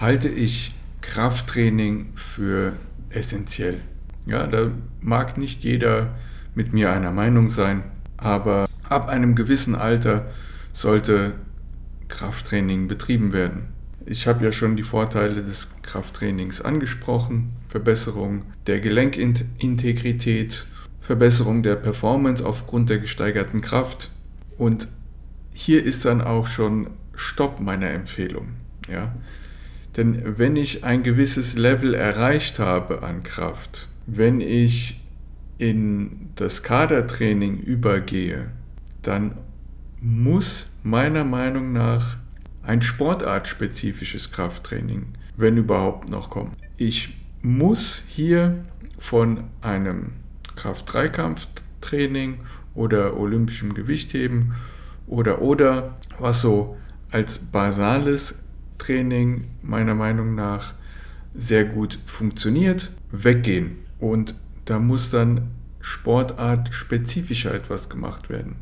halte 0.00 0.28
ich 0.28 0.74
Krafttraining 1.08 2.12
für 2.14 2.74
essentiell. 3.08 3.80
Ja, 4.26 4.46
da 4.46 4.70
mag 5.00 5.38
nicht 5.38 5.64
jeder 5.64 6.14
mit 6.54 6.74
mir 6.74 6.92
einer 6.92 7.10
Meinung 7.10 7.48
sein, 7.48 7.82
aber 8.18 8.66
ab 8.88 9.08
einem 9.08 9.34
gewissen 9.34 9.74
Alter 9.74 10.26
sollte 10.74 11.32
Krafttraining 12.08 12.88
betrieben 12.88 13.32
werden. 13.32 13.68
Ich 14.04 14.26
habe 14.26 14.44
ja 14.44 14.52
schon 14.52 14.76
die 14.76 14.82
Vorteile 14.82 15.42
des 15.42 15.68
Krafttrainings 15.82 16.60
angesprochen. 16.60 17.52
Verbesserung 17.68 18.42
der 18.66 18.80
Gelenkintegrität, 18.80 20.66
Verbesserung 21.00 21.62
der 21.62 21.76
Performance 21.76 22.44
aufgrund 22.44 22.90
der 22.90 22.98
gesteigerten 22.98 23.62
Kraft. 23.62 24.10
Und 24.58 24.88
hier 25.54 25.82
ist 25.82 26.04
dann 26.04 26.20
auch 26.20 26.46
schon 26.46 26.90
Stopp 27.14 27.60
meiner 27.60 27.90
Empfehlung. 27.90 28.48
Ja? 28.90 29.14
Denn 29.98 30.38
wenn 30.38 30.54
ich 30.54 30.84
ein 30.84 31.02
gewisses 31.02 31.56
Level 31.56 31.92
erreicht 31.92 32.60
habe 32.60 33.02
an 33.02 33.24
Kraft, 33.24 33.88
wenn 34.06 34.40
ich 34.40 35.00
in 35.58 36.30
das 36.36 36.62
Kadertraining 36.62 37.58
übergehe, 37.58 38.46
dann 39.02 39.32
muss 40.00 40.70
meiner 40.84 41.24
Meinung 41.24 41.72
nach 41.72 42.16
ein 42.62 42.80
sportartspezifisches 42.80 44.30
Krafttraining, 44.30 45.14
wenn 45.36 45.56
überhaupt 45.56 46.08
noch 46.08 46.30
kommen. 46.30 46.54
Ich 46.76 47.16
muss 47.42 48.02
hier 48.06 48.54
von 49.00 49.44
einem 49.62 50.12
Kraft-3-Kampftraining 50.54 52.38
oder 52.76 53.16
olympischem 53.16 53.74
Gewichtheben 53.74 54.54
oder 55.08 55.42
oder 55.42 55.96
was 56.20 56.40
so 56.40 56.76
als 57.10 57.38
basales 57.38 58.36
Training 58.78 59.44
meiner 59.62 59.94
Meinung 59.94 60.34
nach 60.34 60.74
sehr 61.34 61.64
gut 61.64 61.98
funktioniert, 62.06 62.92
weggehen. 63.12 63.76
Und 63.98 64.34
da 64.64 64.78
muss 64.78 65.10
dann 65.10 65.48
Sportart 65.80 66.74
spezifischer 66.74 67.54
etwas 67.54 67.88
gemacht 67.88 68.28
werden. 68.28 68.56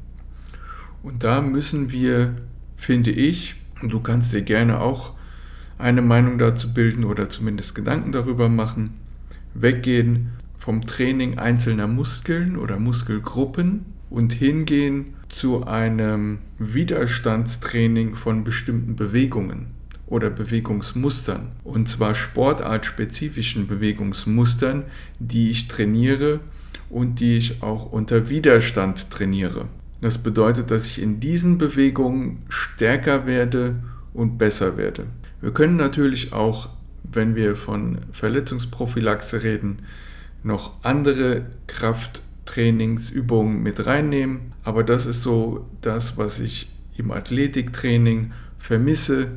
Und 1.02 1.24
da 1.24 1.40
müssen 1.40 1.90
wir, 1.90 2.36
finde 2.76 3.10
ich, 3.10 3.54
und 3.80 3.92
du 3.92 4.00
kannst 4.00 4.32
dir 4.32 4.42
gerne 4.42 4.80
auch 4.80 5.14
eine 5.78 6.02
Meinung 6.02 6.38
dazu 6.38 6.72
bilden 6.72 7.04
oder 7.04 7.28
zumindest 7.28 7.74
Gedanken 7.74 8.12
darüber 8.12 8.48
machen, 8.48 8.94
weggehen 9.54 10.32
vom 10.58 10.82
Training 10.82 11.38
einzelner 11.38 11.86
Muskeln 11.86 12.56
oder 12.56 12.78
Muskelgruppen 12.78 13.86
und 14.10 14.32
hingehen 14.32 15.14
zu 15.28 15.66
einem 15.66 16.38
Widerstandstraining 16.58 18.14
von 18.14 18.44
bestimmten 18.44 18.96
Bewegungen 18.96 19.75
oder 20.06 20.30
Bewegungsmustern. 20.30 21.52
Und 21.64 21.88
zwar 21.88 22.14
sportartspezifischen 22.14 23.66
Bewegungsmustern, 23.66 24.84
die 25.18 25.50
ich 25.50 25.68
trainiere 25.68 26.40
und 26.88 27.20
die 27.20 27.38
ich 27.38 27.62
auch 27.62 27.90
unter 27.90 28.28
Widerstand 28.28 29.10
trainiere. 29.10 29.66
Das 30.00 30.18
bedeutet, 30.18 30.70
dass 30.70 30.86
ich 30.86 31.00
in 31.00 31.20
diesen 31.20 31.58
Bewegungen 31.58 32.42
stärker 32.48 33.26
werde 33.26 33.76
und 34.12 34.38
besser 34.38 34.76
werde. 34.76 35.06
Wir 35.40 35.52
können 35.52 35.76
natürlich 35.76 36.32
auch, 36.32 36.68
wenn 37.02 37.34
wir 37.34 37.56
von 37.56 37.98
Verletzungsprophylaxe 38.12 39.42
reden, 39.42 39.80
noch 40.42 40.72
andere 40.84 41.46
Krafttrainingsübungen 41.66 43.62
mit 43.62 43.86
reinnehmen. 43.86 44.52
Aber 44.62 44.84
das 44.84 45.06
ist 45.06 45.22
so 45.22 45.66
das, 45.80 46.16
was 46.16 46.38
ich 46.40 46.70
im 46.96 47.10
Athletiktraining 47.10 48.32
vermisse. 48.58 49.28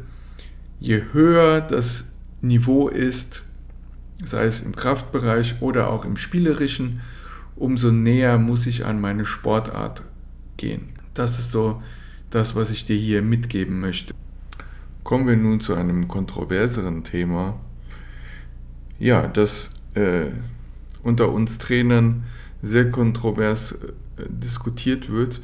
Je 0.79 1.03
höher 1.11 1.61
das 1.61 2.05
Niveau 2.41 2.87
ist, 2.87 3.43
sei 4.23 4.45
es 4.45 4.61
im 4.61 4.75
Kraftbereich 4.75 5.61
oder 5.61 5.89
auch 5.89 6.05
im 6.05 6.17
spielerischen, 6.17 7.01
umso 7.55 7.91
näher 7.91 8.37
muss 8.37 8.65
ich 8.65 8.85
an 8.85 9.01
meine 9.01 9.25
Sportart 9.25 10.03
gehen. 10.57 10.89
Das 11.13 11.37
ist 11.37 11.51
so 11.51 11.81
das, 12.29 12.55
was 12.55 12.69
ich 12.69 12.85
dir 12.85 12.95
hier 12.95 13.21
mitgeben 13.21 13.79
möchte. 13.79 14.13
Kommen 15.03 15.27
wir 15.27 15.35
nun 15.35 15.59
zu 15.59 15.75
einem 15.75 16.07
kontroverseren 16.07 17.03
Thema. 17.03 17.59
Ja, 18.99 19.27
das 19.27 19.71
äh, 19.95 20.27
unter 21.03 21.31
uns 21.31 21.57
Trainern 21.57 22.23
sehr 22.61 22.91
kontrovers 22.91 23.73
äh, 23.73 23.77
diskutiert 24.27 25.09
wird. 25.09 25.41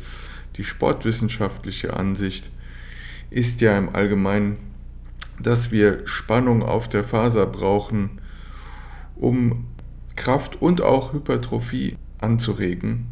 Die 0.57 0.63
sportwissenschaftliche 0.63 1.95
Ansicht 1.95 2.49
ist 3.29 3.61
ja 3.61 3.77
im 3.77 3.93
Allgemeinen, 3.95 4.57
dass 5.39 5.71
wir 5.71 6.07
Spannung 6.07 6.63
auf 6.63 6.87
der 6.87 7.03
Faser 7.03 7.45
brauchen, 7.45 8.21
um 9.15 9.65
Kraft 10.15 10.61
und 10.61 10.81
auch 10.81 11.13
Hypertrophie 11.13 11.97
anzuregen. 12.19 13.07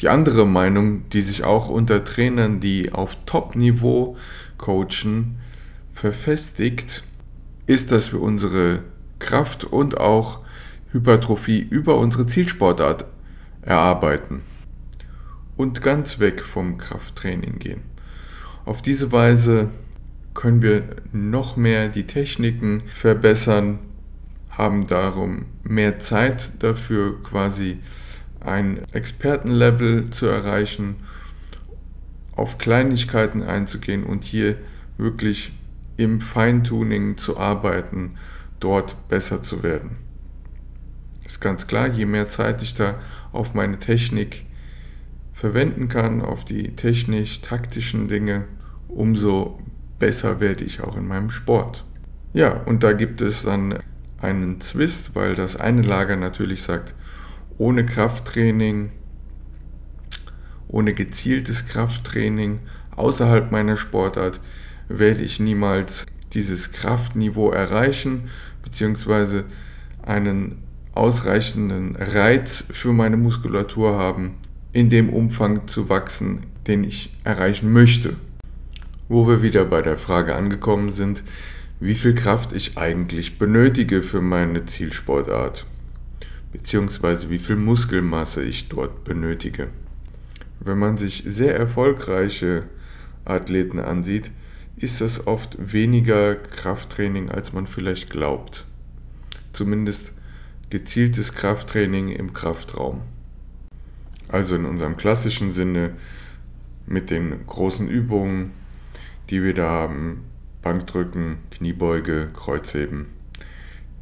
Die 0.00 0.08
andere 0.08 0.46
Meinung, 0.46 1.08
die 1.10 1.20
sich 1.20 1.44
auch 1.44 1.68
unter 1.68 2.04
Trainern, 2.04 2.60
die 2.60 2.92
auf 2.92 3.16
Top-Niveau 3.26 4.16
coachen, 4.56 5.38
verfestigt, 5.92 7.04
ist, 7.66 7.92
dass 7.92 8.12
wir 8.12 8.22
unsere 8.22 8.80
Kraft 9.18 9.64
und 9.64 9.98
auch 9.98 10.40
Hypertrophie 10.92 11.60
über 11.60 11.98
unsere 11.98 12.26
Zielsportart 12.26 13.04
erarbeiten 13.62 14.40
und 15.56 15.82
ganz 15.82 16.18
weg 16.18 16.42
vom 16.42 16.78
Krafttraining 16.78 17.58
gehen. 17.58 17.82
Auf 18.64 18.80
diese 18.80 19.12
Weise 19.12 19.68
können 20.34 20.62
wir 20.62 20.84
noch 21.12 21.56
mehr 21.56 21.88
die 21.88 22.06
Techniken 22.06 22.82
verbessern, 22.94 23.78
haben 24.50 24.86
darum 24.86 25.46
mehr 25.62 25.98
Zeit 25.98 26.50
dafür, 26.58 27.22
quasi 27.22 27.78
ein 28.40 28.80
Expertenlevel 28.92 30.10
zu 30.10 30.26
erreichen, 30.26 30.96
auf 32.32 32.58
Kleinigkeiten 32.58 33.42
einzugehen 33.42 34.04
und 34.04 34.24
hier 34.24 34.56
wirklich 34.96 35.52
im 35.96 36.20
Feintuning 36.20 37.16
zu 37.16 37.38
arbeiten, 37.38 38.16
dort 38.60 39.08
besser 39.08 39.42
zu 39.42 39.62
werden. 39.62 39.96
Ist 41.24 41.40
ganz 41.40 41.66
klar, 41.66 41.88
je 41.88 42.06
mehr 42.06 42.28
Zeit 42.28 42.62
ich 42.62 42.74
da 42.74 42.98
auf 43.32 43.54
meine 43.54 43.78
Technik 43.78 44.46
verwenden 45.32 45.88
kann, 45.88 46.22
auf 46.22 46.44
die 46.44 46.74
technisch-taktischen 46.74 48.08
Dinge, 48.08 48.44
umso 48.88 49.58
besser 50.00 50.40
werde 50.40 50.64
ich 50.64 50.82
auch 50.82 50.96
in 50.96 51.06
meinem 51.06 51.30
Sport. 51.30 51.84
Ja, 52.32 52.50
und 52.66 52.82
da 52.82 52.92
gibt 52.92 53.20
es 53.20 53.44
dann 53.44 53.78
einen 54.20 54.60
Zwist, 54.60 55.14
weil 55.14 55.36
das 55.36 55.54
eine 55.56 55.82
Lager 55.82 56.16
natürlich 56.16 56.62
sagt, 56.62 56.94
ohne 57.58 57.86
Krafttraining, 57.86 58.90
ohne 60.66 60.94
gezieltes 60.94 61.66
Krafttraining 61.66 62.60
außerhalb 62.96 63.52
meiner 63.52 63.76
Sportart 63.76 64.40
werde 64.88 65.22
ich 65.22 65.40
niemals 65.40 66.06
dieses 66.32 66.72
Kraftniveau 66.72 67.50
erreichen, 67.50 68.30
beziehungsweise 68.62 69.44
einen 70.02 70.62
ausreichenden 70.92 71.96
Reiz 71.96 72.64
für 72.72 72.92
meine 72.92 73.16
Muskulatur 73.16 73.96
haben, 73.96 74.36
in 74.72 74.90
dem 74.90 75.08
Umfang 75.08 75.66
zu 75.66 75.88
wachsen, 75.88 76.46
den 76.66 76.84
ich 76.84 77.16
erreichen 77.24 77.72
möchte. 77.72 78.16
Wo 79.10 79.26
wir 79.26 79.42
wieder 79.42 79.64
bei 79.64 79.82
der 79.82 79.98
Frage 79.98 80.36
angekommen 80.36 80.92
sind, 80.92 81.24
wie 81.80 81.96
viel 81.96 82.14
Kraft 82.14 82.52
ich 82.52 82.78
eigentlich 82.78 83.40
benötige 83.40 84.04
für 84.04 84.20
meine 84.20 84.66
Zielsportart, 84.66 85.66
beziehungsweise 86.52 87.28
wie 87.28 87.40
viel 87.40 87.56
Muskelmasse 87.56 88.44
ich 88.44 88.68
dort 88.68 89.02
benötige. 89.02 89.66
Wenn 90.60 90.78
man 90.78 90.96
sich 90.96 91.24
sehr 91.26 91.56
erfolgreiche 91.56 92.66
Athleten 93.24 93.80
ansieht, 93.80 94.30
ist 94.76 95.00
das 95.00 95.26
oft 95.26 95.56
weniger 95.58 96.36
Krafttraining, 96.36 97.30
als 97.30 97.52
man 97.52 97.66
vielleicht 97.66 98.10
glaubt. 98.10 98.64
Zumindest 99.52 100.12
gezieltes 100.70 101.34
Krafttraining 101.34 102.10
im 102.10 102.32
Kraftraum. 102.32 103.00
Also 104.28 104.54
in 104.54 104.66
unserem 104.66 104.96
klassischen 104.96 105.52
Sinne 105.52 105.94
mit 106.86 107.10
den 107.10 107.44
großen 107.48 107.88
Übungen, 107.88 108.52
die 109.30 109.42
wir 109.42 109.54
da 109.54 109.68
haben, 109.70 110.24
Bankdrücken, 110.62 111.38
Kniebeuge, 111.50 112.28
Kreuzheben. 112.34 113.06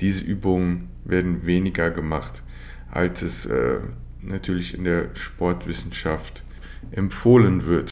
Diese 0.01 0.25
Übungen 0.25 0.89
werden 1.05 1.47
weniger 1.47 1.91
gemacht, 1.91 2.43
als 2.91 3.23
es 3.23 3.47
äh, 3.47 3.81
natürlich 4.23 4.75
in 4.75 4.85
der 4.85 5.15
Sportwissenschaft 5.15 6.43
empfohlen 6.91 7.67
wird. 7.67 7.91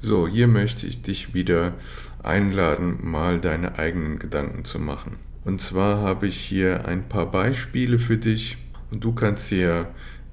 So, 0.00 0.26
hier 0.26 0.48
möchte 0.48 0.86
ich 0.86 1.02
dich 1.02 1.32
wieder 1.32 1.74
einladen, 2.22 2.98
mal 3.02 3.40
deine 3.40 3.78
eigenen 3.78 4.18
Gedanken 4.18 4.64
zu 4.64 4.78
machen. 4.78 5.16
Und 5.44 5.60
zwar 5.60 6.00
habe 6.00 6.26
ich 6.26 6.40
hier 6.40 6.86
ein 6.86 7.08
paar 7.08 7.30
Beispiele 7.30 7.98
für 7.98 8.16
dich 8.16 8.58
und 8.90 9.02
du 9.02 9.12
kannst 9.12 9.50
dir 9.50 9.88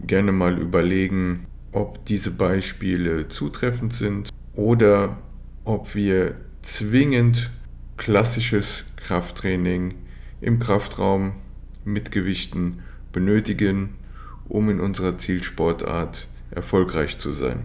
gerne 0.05 0.31
mal 0.31 0.57
überlegen, 0.57 1.45
ob 1.71 2.05
diese 2.05 2.31
Beispiele 2.31 3.27
zutreffend 3.27 3.93
sind 3.93 4.29
oder 4.53 5.17
ob 5.63 5.95
wir 5.95 6.35
zwingend 6.61 7.51
klassisches 7.97 8.85
Krafttraining 8.95 9.95
im 10.41 10.59
Kraftraum 10.59 11.33
mit 11.83 12.11
Gewichten 12.11 12.79
benötigen, 13.11 13.95
um 14.47 14.69
in 14.69 14.79
unserer 14.79 15.17
Zielsportart 15.17 16.27
erfolgreich 16.51 17.17
zu 17.17 17.31
sein. 17.31 17.63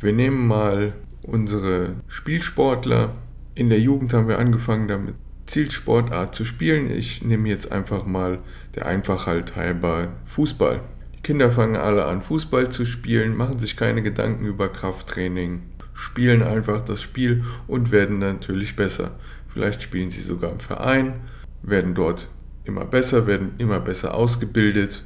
Wir 0.00 0.12
nehmen 0.12 0.46
mal 0.46 0.94
unsere 1.22 1.96
Spielsportler. 2.08 3.14
In 3.54 3.68
der 3.68 3.80
Jugend 3.80 4.12
haben 4.12 4.28
wir 4.28 4.38
angefangen 4.38 4.88
damit 4.88 5.14
Zielsportart 5.46 6.34
zu 6.34 6.44
spielen. 6.44 6.90
Ich 6.90 7.22
nehme 7.22 7.48
jetzt 7.48 7.72
einfach 7.72 8.06
mal 8.06 8.38
der 8.74 8.86
Einfachheit 8.86 9.56
halber 9.56 10.08
Fußball. 10.26 10.80
Die 11.16 11.22
Kinder 11.22 11.50
fangen 11.50 11.76
alle 11.76 12.06
an, 12.06 12.22
Fußball 12.22 12.70
zu 12.70 12.86
spielen, 12.86 13.36
machen 13.36 13.58
sich 13.58 13.76
keine 13.76 14.02
Gedanken 14.02 14.46
über 14.46 14.68
Krafttraining, 14.68 15.62
spielen 16.00 16.42
einfach 16.42 16.80
das 16.82 17.02
Spiel 17.02 17.44
und 17.66 17.92
werden 17.92 18.18
natürlich 18.20 18.74
besser. 18.74 19.12
vielleicht 19.52 19.82
spielen 19.82 20.10
sie 20.10 20.22
sogar 20.22 20.50
im 20.52 20.60
Verein, 20.60 21.14
werden 21.62 21.94
dort 21.94 22.28
immer 22.64 22.86
besser, 22.86 23.26
werden 23.26 23.50
immer 23.58 23.80
besser 23.80 24.14
ausgebildet 24.14 25.04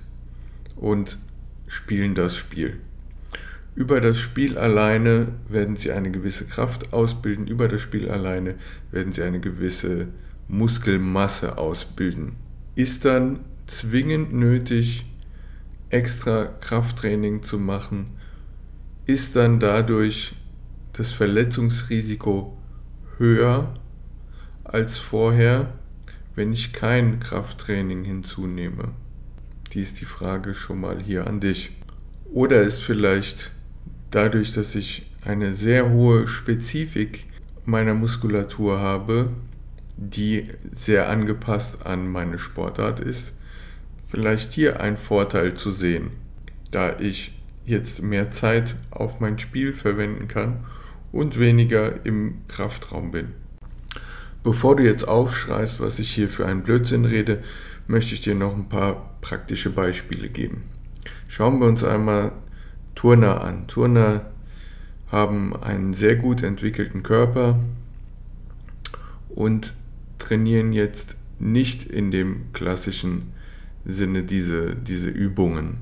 und 0.77 1.19
spielen 1.67 2.15
das 2.15 2.37
Spiel. 2.37 2.79
Über 3.75 4.01
das 4.01 4.21
Spiel 4.21 4.57
alleine 4.57 5.29
werden 5.49 5.75
sie 5.75 5.91
eine 5.91 6.13
gewisse 6.13 6.45
Kraft 6.45 6.93
ausbilden, 6.93 7.49
über 7.49 7.67
das 7.67 7.81
Spiel 7.81 8.09
alleine 8.09 8.55
werden 8.93 9.13
sie 9.13 9.23
eine 9.23 9.41
gewisse 9.41 10.07
Muskelmasse 10.47 11.59
ausbilden. 11.59 12.37
Ist 12.77 13.05
dann 13.05 13.41
zwingend 13.67 14.33
nötig, 14.33 15.05
extra 15.91 16.45
Krafttraining 16.45 17.43
zu 17.43 17.59
machen, 17.59 18.07
ist 19.07 19.35
dann 19.35 19.59
dadurch 19.59 20.37
das 20.95 21.13
Verletzungsrisiko 21.13 22.57
höher 23.19 23.75
als 24.63 24.99
vorher, 24.99 25.75
wenn 26.35 26.53
ich 26.53 26.73
kein 26.73 27.21
Krafttraining 27.21 28.05
hinzunehme. 28.05 28.93
Dies 29.73 29.89
ist 29.89 30.01
die 30.01 30.05
Frage 30.05 30.55
schon 30.55 30.81
mal 30.81 31.01
hier 31.01 31.27
an 31.27 31.41
dich. 31.41 31.73
Oder 32.33 32.63
ist 32.63 32.81
vielleicht 32.81 33.53
dadurch, 34.11 34.53
dass 34.53 34.75
ich 34.75 35.11
eine 35.25 35.55
sehr 35.55 35.91
hohe 35.91 36.29
Spezifik 36.29 37.25
meiner 37.65 37.95
Muskulatur 37.95 38.79
habe, 38.79 39.31
die 39.97 40.49
sehr 40.75 41.09
angepasst 41.09 41.85
an 41.85 42.09
meine 42.09 42.39
Sportart 42.39 43.01
ist, 43.01 43.33
vielleicht 44.09 44.53
hier 44.53 44.81
ein 44.81 44.97
Vorteil 44.97 45.55
zu 45.55 45.71
sehen, 45.73 46.11
da 46.71 46.99
ich 47.01 47.41
jetzt 47.65 48.03
mehr 48.03 48.31
Zeit 48.31 48.77
auf 48.91 49.19
mein 49.19 49.39
Spiel 49.39 49.73
verwenden 49.73 50.29
kann 50.29 50.65
und 51.15 51.39
weniger 51.39 52.05
im 52.05 52.39
Kraftraum 52.49 53.13
bin. 53.13 53.29
Bevor 54.43 54.75
du 54.77 54.83
jetzt 54.83 55.07
aufschreist, 55.07 55.81
was 55.81 56.01
ich 56.01 56.11
hier 56.11 56.29
für 56.29 56.45
einen 56.45 56.65
Blödsinn 56.65 57.05
rede, 57.05 57.43
möchte 57.87 58.15
ich 58.15 58.21
dir 58.21 58.35
noch 58.35 58.55
ein 58.55 58.69
paar 58.69 59.15
praktische 59.21 59.71
Beispiele 59.71 60.29
geben. 60.29 60.65
Schauen 61.29 61.61
wir 61.61 61.69
uns 61.69 61.85
einmal 61.85 62.33
Turner 62.97 63.43
an. 63.43 63.69
Turner 63.69 64.27
haben 65.11 65.57
einen 65.57 65.95
sehr 65.95 66.17
gut 66.17 66.43
entwickelten 66.43 67.05
Körper 67.05 67.61
und 69.29 69.73
trainieren 70.19 70.73
jetzt 70.73 71.17
nicht 71.39 71.85
in 71.87 72.11
dem 72.11 72.53
klassischen 72.53 73.33
Sinne 73.85 74.25
diese, 74.25 74.75
diese 74.75 75.11
Übungen, 75.11 75.77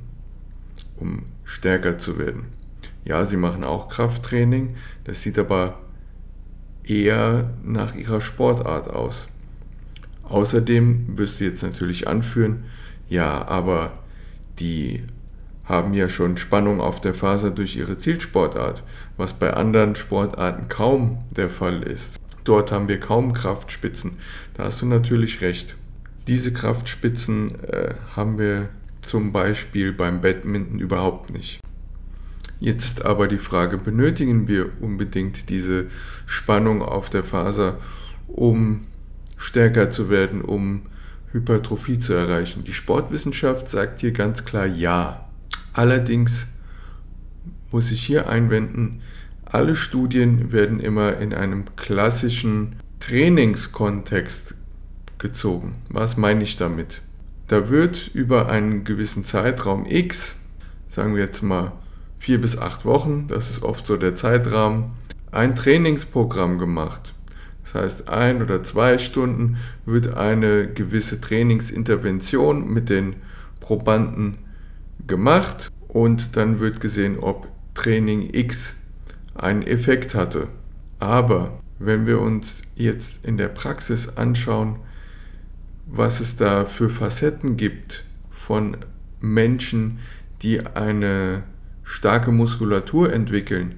um 0.98 1.24
stärker 1.44 1.96
zu 1.96 2.18
werden. 2.18 2.61
Ja, 3.04 3.24
sie 3.24 3.36
machen 3.36 3.64
auch 3.64 3.88
Krafttraining, 3.88 4.76
das 5.04 5.22
sieht 5.22 5.38
aber 5.38 5.78
eher 6.84 7.50
nach 7.64 7.94
ihrer 7.94 8.20
Sportart 8.20 8.90
aus. 8.90 9.28
Außerdem 10.24 11.18
wirst 11.18 11.40
du 11.40 11.44
jetzt 11.44 11.62
natürlich 11.62 12.06
anführen, 12.06 12.64
ja, 13.08 13.46
aber 13.46 13.92
die 14.58 15.02
haben 15.64 15.94
ja 15.94 16.08
schon 16.08 16.36
Spannung 16.36 16.80
auf 16.80 17.00
der 17.00 17.14
Faser 17.14 17.50
durch 17.50 17.76
ihre 17.76 17.96
Zielsportart, 17.98 18.82
was 19.16 19.32
bei 19.32 19.52
anderen 19.52 19.94
Sportarten 19.94 20.68
kaum 20.68 21.18
der 21.30 21.48
Fall 21.48 21.82
ist. 21.82 22.16
Dort 22.44 22.72
haben 22.72 22.88
wir 22.88 22.98
kaum 22.98 23.32
Kraftspitzen. 23.32 24.18
Da 24.54 24.64
hast 24.64 24.82
du 24.82 24.86
natürlich 24.86 25.40
recht. 25.40 25.76
Diese 26.26 26.52
Kraftspitzen 26.52 27.62
äh, 27.64 27.94
haben 28.16 28.38
wir 28.38 28.68
zum 29.02 29.32
Beispiel 29.32 29.92
beim 29.92 30.20
Badminton 30.20 30.78
überhaupt 30.78 31.30
nicht. 31.30 31.61
Jetzt 32.62 33.04
aber 33.04 33.26
die 33.26 33.38
Frage, 33.40 33.76
benötigen 33.76 34.46
wir 34.46 34.70
unbedingt 34.80 35.50
diese 35.50 35.86
Spannung 36.26 36.80
auf 36.80 37.10
der 37.10 37.24
Faser, 37.24 37.80
um 38.28 38.86
stärker 39.36 39.90
zu 39.90 40.10
werden, 40.10 40.42
um 40.42 40.82
Hypertrophie 41.32 41.98
zu 41.98 42.12
erreichen? 42.12 42.62
Die 42.62 42.72
Sportwissenschaft 42.72 43.68
sagt 43.68 44.00
hier 44.00 44.12
ganz 44.12 44.44
klar 44.44 44.66
ja. 44.66 45.28
Allerdings 45.72 46.46
muss 47.72 47.90
ich 47.90 48.00
hier 48.00 48.28
einwenden, 48.28 49.00
alle 49.44 49.74
Studien 49.74 50.52
werden 50.52 50.78
immer 50.78 51.16
in 51.16 51.34
einem 51.34 51.64
klassischen 51.74 52.76
Trainingskontext 53.00 54.54
gezogen. 55.18 55.74
Was 55.88 56.16
meine 56.16 56.44
ich 56.44 56.58
damit? 56.58 57.02
Da 57.48 57.70
wird 57.70 58.12
über 58.14 58.48
einen 58.48 58.84
gewissen 58.84 59.24
Zeitraum 59.24 59.84
X, 59.84 60.36
sagen 60.92 61.16
wir 61.16 61.24
jetzt 61.24 61.42
mal 61.42 61.72
vier 62.22 62.40
bis 62.40 62.56
acht 62.56 62.84
Wochen, 62.84 63.26
das 63.26 63.50
ist 63.50 63.64
oft 63.64 63.84
so 63.84 63.96
der 63.96 64.14
Zeitrahmen, 64.14 64.92
ein 65.32 65.56
Trainingsprogramm 65.56 66.60
gemacht. 66.60 67.14
Das 67.64 67.74
heißt, 67.74 68.08
ein 68.08 68.40
oder 68.40 68.62
zwei 68.62 68.98
Stunden 68.98 69.56
wird 69.86 70.14
eine 70.14 70.68
gewisse 70.68 71.20
Trainingsintervention 71.20 72.72
mit 72.72 72.90
den 72.90 73.16
Probanden 73.58 74.38
gemacht 75.04 75.72
und 75.88 76.36
dann 76.36 76.60
wird 76.60 76.80
gesehen, 76.80 77.18
ob 77.18 77.48
Training 77.74 78.32
X 78.32 78.76
einen 79.34 79.62
Effekt 79.62 80.14
hatte. 80.14 80.46
Aber 81.00 81.58
wenn 81.80 82.06
wir 82.06 82.20
uns 82.20 82.62
jetzt 82.76 83.18
in 83.24 83.36
der 83.36 83.48
Praxis 83.48 84.08
anschauen, 84.16 84.76
was 85.86 86.20
es 86.20 86.36
da 86.36 86.66
für 86.66 86.88
Facetten 86.88 87.56
gibt 87.56 88.04
von 88.30 88.76
Menschen, 89.20 89.98
die 90.42 90.64
eine 90.64 91.42
starke 91.92 92.32
Muskulatur 92.32 93.12
entwickeln, 93.12 93.74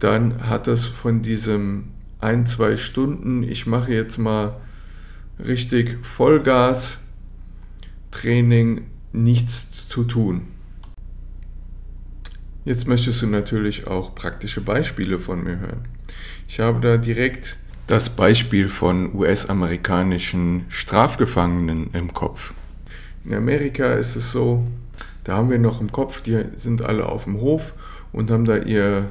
dann 0.00 0.48
hat 0.48 0.66
das 0.66 0.84
von 0.84 1.22
diesem 1.22 1.84
ein, 2.20 2.46
zwei 2.46 2.76
Stunden, 2.76 3.42
ich 3.44 3.66
mache 3.66 3.92
jetzt 3.92 4.18
mal 4.18 4.60
richtig 5.38 6.04
Vollgas 6.04 6.98
Training 8.10 8.82
nichts 9.12 9.88
zu 9.88 10.04
tun. 10.04 10.42
Jetzt 12.64 12.88
möchtest 12.88 13.22
du 13.22 13.26
natürlich 13.26 13.86
auch 13.86 14.14
praktische 14.14 14.60
Beispiele 14.60 15.20
von 15.20 15.44
mir 15.44 15.58
hören. 15.60 15.86
Ich 16.48 16.60
habe 16.60 16.80
da 16.80 16.96
direkt 16.96 17.56
das 17.86 18.08
Beispiel 18.08 18.68
von 18.68 19.14
US-amerikanischen 19.14 20.64
Strafgefangenen 20.68 21.90
im 21.92 22.12
Kopf. 22.12 22.54
In 23.24 23.34
Amerika 23.34 23.94
ist 23.94 24.16
es 24.16 24.32
so, 24.32 24.66
da 25.24 25.36
haben 25.36 25.50
wir 25.50 25.58
noch 25.58 25.80
im 25.80 25.90
Kopf, 25.90 26.20
die 26.20 26.44
sind 26.56 26.82
alle 26.82 27.06
auf 27.06 27.24
dem 27.24 27.40
Hof 27.40 27.72
und 28.12 28.30
haben 28.30 28.44
da 28.44 28.58
ihr, 28.58 29.06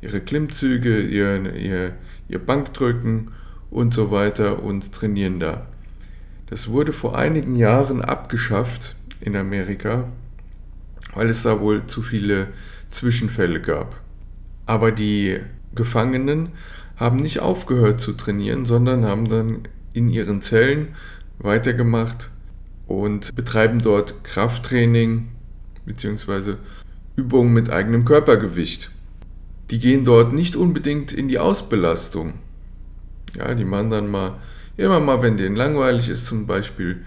ihre 0.00 0.20
Klimmzüge, 0.20 1.00
ihr, 1.02 1.54
ihr, 1.54 1.92
ihr 2.28 2.38
Bankdrücken 2.38 3.32
und 3.70 3.94
so 3.94 4.10
weiter 4.10 4.62
und 4.62 4.92
trainieren 4.92 5.38
da. 5.38 5.66
Das 6.48 6.68
wurde 6.68 6.92
vor 6.92 7.16
einigen 7.16 7.56
Jahren 7.56 8.02
abgeschafft 8.02 8.96
in 9.20 9.36
Amerika, 9.36 10.08
weil 11.14 11.28
es 11.28 11.42
da 11.42 11.60
wohl 11.60 11.86
zu 11.86 12.02
viele 12.02 12.48
Zwischenfälle 12.90 13.60
gab. 13.60 13.96
Aber 14.66 14.90
die 14.90 15.40
Gefangenen 15.74 16.50
haben 16.96 17.16
nicht 17.16 17.40
aufgehört 17.40 18.00
zu 18.00 18.14
trainieren, 18.14 18.64
sondern 18.64 19.04
haben 19.04 19.28
dann 19.28 19.68
in 19.92 20.08
ihren 20.08 20.42
Zellen 20.42 20.88
weitergemacht 21.38 22.30
und 22.86 23.34
betreiben 23.34 23.78
dort 23.78 24.24
Krafttraining 24.24 25.28
bzw. 25.86 26.54
Übungen 27.16 27.52
mit 27.52 27.70
eigenem 27.70 28.04
Körpergewicht. 28.04 28.90
Die 29.70 29.78
gehen 29.78 30.04
dort 30.04 30.32
nicht 30.32 30.56
unbedingt 30.56 31.12
in 31.12 31.28
die 31.28 31.38
Ausbelastung. 31.38 32.34
Ja, 33.36 33.54
die 33.54 33.64
machen 33.64 33.90
dann 33.90 34.10
mal, 34.10 34.38
immer 34.76 35.00
mal, 35.00 35.22
wenn 35.22 35.36
denen 35.36 35.56
langweilig 35.56 36.08
ist, 36.08 36.26
zum 36.26 36.46
Beispiel 36.46 37.04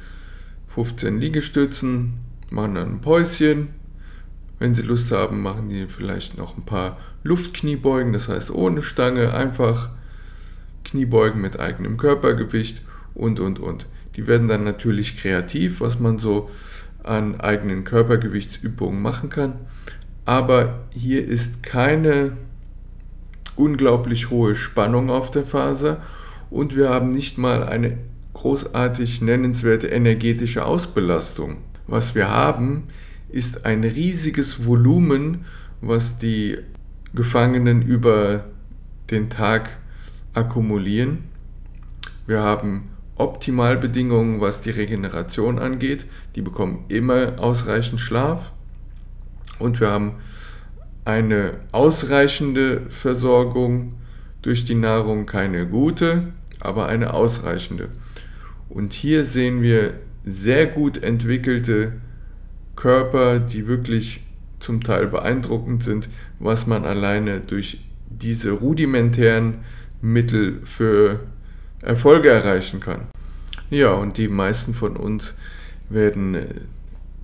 15 0.70 1.20
Liegestützen, 1.20 2.14
machen 2.52 2.76
dann 2.76 2.96
ein 2.96 3.02
Päuschen. 3.02 3.70
Wenn 4.60 4.76
sie 4.76 4.84
Lust 4.84 5.12
haben, 5.12 5.42
machen 5.42 5.70
die 5.70 5.88
vielleicht 5.88 6.38
noch 6.38 6.58
ein 6.58 6.64
paar 6.64 6.98
Luftkniebeugen, 7.24 8.14
das 8.14 8.30
heißt 8.30 8.52
ohne 8.52 8.82
Stange, 8.82 9.34
einfach 9.34 9.90
Kniebeugen 10.84 11.42
mit 11.42 11.60
eigenem 11.60 11.98
Körpergewicht 11.98 12.82
und, 13.14 13.40
und, 13.40 13.60
und. 13.60 13.88
Die 14.16 14.28
werden 14.28 14.48
dann 14.48 14.64
natürlich 14.64 15.18
kreativ, 15.18 15.82
was 15.82 16.00
man 16.00 16.20
so 16.20 16.50
an 17.04 17.40
eigenen 17.40 17.84
Körpergewichtsübungen 17.84 19.02
machen 19.02 19.30
kann. 19.30 19.56
Aber 20.26 20.80
hier 20.92 21.26
ist 21.26 21.64
keine 21.64 22.38
unglaublich 23.56 24.30
hohe 24.30 24.56
Spannung 24.56 25.10
auf 25.10 25.32
der 25.32 25.46
Faser 25.46 26.02
und 26.50 26.76
wir 26.76 26.90
haben 26.90 27.12
nicht 27.12 27.38
mal 27.38 27.64
eine 27.64 27.98
großartig 28.34 29.22
nennenswerte 29.22 29.88
energetische 29.88 30.66
Ausbelastung. 30.66 31.58
Was 31.88 32.16
wir 32.16 32.30
haben, 32.30 32.84
ist 33.30 33.66
ein 33.66 33.84
riesiges 33.84 34.66
Volumen, 34.66 35.46
was 35.82 36.18
die 36.18 36.58
Gefangenen 37.14 37.82
über 37.82 38.46
den 39.12 39.30
Tag 39.30 39.78
akkumulieren. 40.34 41.26
Wir 42.26 42.42
haben 42.42 42.90
Optimalbedingungen, 43.16 44.42
was 44.42 44.62
die 44.62 44.72
Regeneration 44.72 45.60
angeht. 45.60 46.06
Die 46.36 46.42
bekommen 46.42 46.86
immer 46.88 47.34
ausreichend 47.38 48.02
Schlaf. 48.02 48.52
Und 49.60 49.80
wir 49.80 49.90
haben 49.90 50.14
eine 51.06 51.60
ausreichende 51.72 52.82
Versorgung 52.90 53.94
durch 54.42 54.66
die 54.66 54.76
Nahrung, 54.76 55.26
keine 55.26 55.68
gute, 55.68 56.34
aber 56.60 56.88
eine 56.88 57.14
ausreichende. 57.14 57.90
Und 58.70 58.94
hier 58.94 59.24
sehen 59.24 59.62
wir 59.62 59.94
sehr 60.26 60.66
gut 60.66 61.04
entwickelte 61.04 61.94
Körper, 62.76 63.40
die 63.40 63.68
wirklich 63.68 64.22
zum 64.60 64.82
Teil 64.82 65.08
beeindruckend 65.08 65.84
sind, 65.84 66.10
was 66.40 66.66
man 66.66 66.86
alleine 66.86 67.42
durch 67.42 67.80
diese 68.10 68.52
rudimentären 68.52 69.60
Mittel 70.02 70.62
für 70.66 71.20
Erfolge 71.82 72.30
erreichen 72.30 72.80
kann. 72.80 73.08
Ja, 73.70 73.92
und 73.92 74.18
die 74.18 74.28
meisten 74.28 74.74
von 74.74 74.96
uns 74.96 75.34
werden 75.94 76.36
äh, 76.36 76.48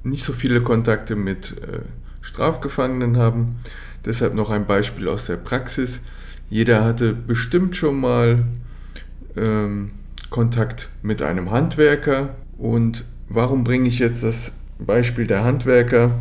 nicht 0.03 0.23
so 0.23 0.33
viele 0.33 0.61
Kontakte 0.61 1.15
mit 1.15 1.55
äh, 1.61 1.79
Strafgefangenen 2.21 3.17
haben. 3.17 3.57
Deshalb 4.05 4.33
noch 4.33 4.49
ein 4.49 4.65
Beispiel 4.65 5.07
aus 5.07 5.25
der 5.25 5.37
Praxis. 5.37 6.01
Jeder 6.49 6.83
hatte 6.83 7.13
bestimmt 7.13 7.75
schon 7.75 7.99
mal 7.99 8.45
ähm, 9.35 9.91
Kontakt 10.29 10.89
mit 11.01 11.21
einem 11.21 11.51
Handwerker. 11.51 12.35
Und 12.57 13.05
warum 13.27 13.63
bringe 13.63 13.87
ich 13.87 13.99
jetzt 13.99 14.23
das 14.23 14.53
Beispiel 14.79 15.27
der 15.27 15.43
Handwerker? 15.43 16.11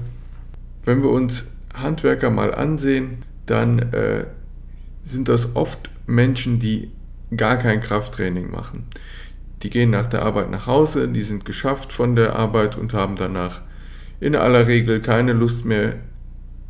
Wenn 0.84 1.02
wir 1.02 1.10
uns 1.10 1.44
Handwerker 1.74 2.30
mal 2.30 2.54
ansehen, 2.54 3.24
dann 3.46 3.78
äh, 3.92 4.24
sind 5.04 5.28
das 5.28 5.54
oft 5.56 5.90
Menschen, 6.06 6.58
die 6.58 6.90
gar 7.36 7.56
kein 7.56 7.80
Krafttraining 7.80 8.50
machen. 8.50 8.84
Die 9.62 9.70
gehen 9.70 9.90
nach 9.90 10.06
der 10.06 10.22
Arbeit 10.22 10.50
nach 10.50 10.66
Hause, 10.66 11.08
die 11.08 11.22
sind 11.22 11.44
geschafft 11.44 11.92
von 11.92 12.14
der 12.14 12.36
Arbeit 12.36 12.76
und 12.76 12.92
haben 12.92 13.16
danach 13.16 13.62
in 14.20 14.36
aller 14.36 14.66
Regel 14.66 15.00
keine 15.00 15.32
Lust 15.32 15.64
mehr, 15.64 15.96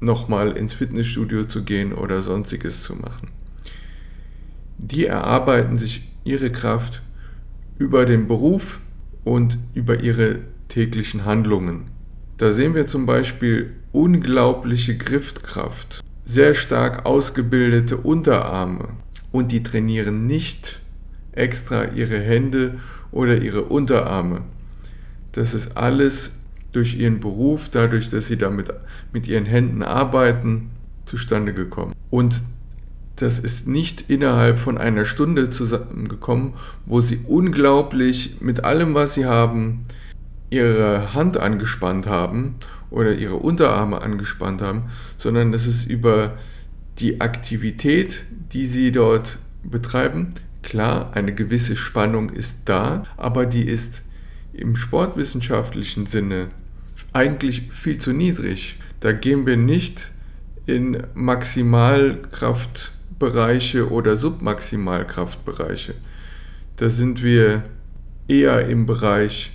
nochmal 0.01 0.57
ins 0.57 0.75
Fitnessstudio 0.75 1.45
zu 1.45 1.65
gehen 1.65 1.93
oder 1.93 2.23
sonstiges 2.23 2.83
zu 2.83 2.95
machen. 2.95 3.29
Die 4.79 5.07
erarbeiten 5.07 5.77
sich 5.77 6.09
ihre 6.25 6.53
Kraft 6.53 7.03
über 7.79 8.07
den 8.07 8.29
Beruf 8.29 8.81
und 9.25 9.59
über 9.75 10.01
ihre 10.01 10.39
täglichen 10.69 11.25
Handlungen. 11.25 11.91
Da 12.37 12.53
sehen 12.53 12.75
wir 12.75 12.87
zum 12.87 13.07
Beispiel 13.07 13.75
unglaubliche 13.91 14.97
Griffkraft, 14.97 16.01
sehr 16.25 16.55
stark 16.55 17.05
ausgebildete 17.05 17.97
Unterarme 17.97 18.91
und 19.33 19.51
die 19.51 19.63
trainieren 19.63 20.27
nicht 20.27 20.81
extra 21.39 21.85
ihre 21.87 22.21
Hände 22.21 22.81
oder 23.11 23.39
ihre 23.39 23.63
Unterarme. 23.63 24.43
Das 25.33 25.55
ist 25.55 25.77
alles 25.77 26.31
durch 26.73 26.99
ihren 26.99 27.21
Beruf, 27.21 27.69
dadurch, 27.71 28.11
dass 28.11 28.27
sie 28.27 28.37
damit 28.37 28.73
mit 29.13 29.27
ihren 29.27 29.47
Händen 29.47 29.83
arbeiten, 29.83 30.71
zustande 31.07 31.55
gekommen. 31.55 31.95
Und 32.11 32.43
das 33.17 33.39
ist 33.39 33.67
nicht 33.67 34.09
innerhalb 34.09 34.59
von 34.59 34.79
einer 34.79 35.05
Stunde 35.05 35.51
zusammengekommen, 35.51 36.55
wo 36.87 37.01
sie 37.01 37.21
unglaublich 37.27 38.37
mit 38.41 38.63
allem, 38.65 38.95
was 38.95 39.15
sie 39.15 39.25
haben, 39.25 39.87
ihre 40.51 41.15
Hand 41.15 41.37
angespannt 41.37 42.07
haben 42.07 42.57
oder 42.91 43.15
ihre 43.15 43.35
Unterarme 43.35 44.01
angespannt 44.01 44.63
haben, 44.63 44.85
sondern 45.19 45.53
es 45.53 45.67
ist 45.67 45.87
über 45.87 46.39
die 47.01 47.21
Aktivität, 47.21 48.25
die 48.53 48.67
sie 48.67 48.93
dort 48.93 49.39
betreiben. 49.63 50.35
Klar, 50.63 51.13
eine 51.15 51.35
gewisse 51.35 51.75
Spannung 51.77 52.31
ist 52.31 52.57
da, 52.65 53.05
aber 53.17 53.47
die 53.47 53.63
ist 53.63 54.03
im 54.53 54.75
sportwissenschaftlichen 54.77 56.07
Sinne 56.07 56.51
eigentlich 57.13 57.71
viel 57.73 57.99
zu 57.99 58.13
niedrig. 58.13 58.77
Da 59.01 59.11
gehen 59.13 59.47
wir 59.47 59.57
nicht 59.57 60.13
in 60.67 61.03
Maximalkraftbereiche 61.15 63.91
oder 63.91 64.17
Submaximalkraftbereiche. 64.17 65.95
Da 66.77 66.89
sind 66.89 67.21
wir 67.23 67.65
eher 68.29 68.69
im 68.69 68.87
Bereich 68.87 69.51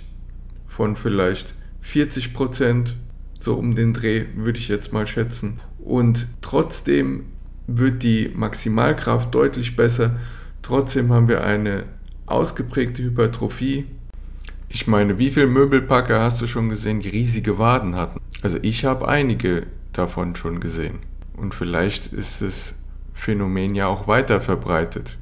von 0.66 0.96
vielleicht 0.96 1.54
40 1.82 2.34
Prozent, 2.34 2.96
so 3.38 3.54
um 3.54 3.76
den 3.76 3.94
Dreh 3.94 4.24
würde 4.34 4.58
ich 4.58 4.68
jetzt 4.68 4.92
mal 4.92 5.06
schätzen. 5.06 5.60
Und 5.78 6.26
trotzdem 6.40 7.26
wird 7.66 8.02
die 8.02 8.30
Maximalkraft 8.34 9.34
deutlich 9.34 9.76
besser. 9.76 10.18
Trotzdem 10.64 11.12
haben 11.12 11.28
wir 11.28 11.44
eine 11.44 11.84
ausgeprägte 12.26 13.02
Hypertrophie 13.02 13.86
ich 14.74 14.88
meine, 14.88 15.20
wie 15.20 15.30
viele 15.30 15.46
Möbelpacker 15.46 16.20
hast 16.20 16.40
du 16.40 16.48
schon 16.48 16.68
gesehen, 16.68 16.98
die 16.98 17.08
riesige 17.08 17.58
Waden 17.58 17.94
hatten? 17.94 18.18
Also 18.42 18.58
ich 18.60 18.84
habe 18.84 19.06
einige 19.06 19.68
davon 19.92 20.34
schon 20.34 20.58
gesehen. 20.58 20.98
Und 21.36 21.54
vielleicht 21.54 22.12
ist 22.12 22.42
das 22.42 22.74
Phänomen 23.12 23.76
ja 23.76 23.86
auch 23.86 24.08
weiter 24.08 24.40
verbreitet. 24.40 25.16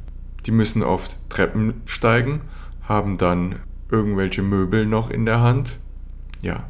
Die 0.47 0.53
müssen 0.53 0.83
oft 0.83 1.19
Treppen 1.29 1.83
steigen, 1.85 2.41
haben 2.89 3.19
dann 3.19 3.57
irgendwelche 3.91 4.41
Möbel 4.41 4.87
noch 4.87 5.11
in 5.11 5.27
der 5.27 5.43
Hand. 5.43 5.79
Ja, 6.41 6.65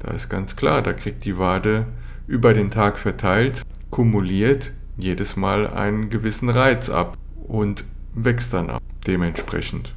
da 0.00 0.10
ist 0.10 0.28
ganz 0.28 0.56
klar, 0.56 0.82
da 0.82 0.92
kriegt 0.92 1.24
die 1.24 1.38
Wade 1.38 1.86
über 2.26 2.54
den 2.54 2.72
Tag 2.72 2.98
verteilt, 2.98 3.62
kumuliert 3.90 4.72
jedes 4.96 5.36
Mal 5.36 5.68
einen 5.68 6.10
gewissen 6.10 6.48
Reiz 6.48 6.90
ab 6.90 7.16
und 7.50 7.84
wächst 8.14 8.52
dann 8.52 8.70
ab 8.70 8.82
dementsprechend. 9.06 9.92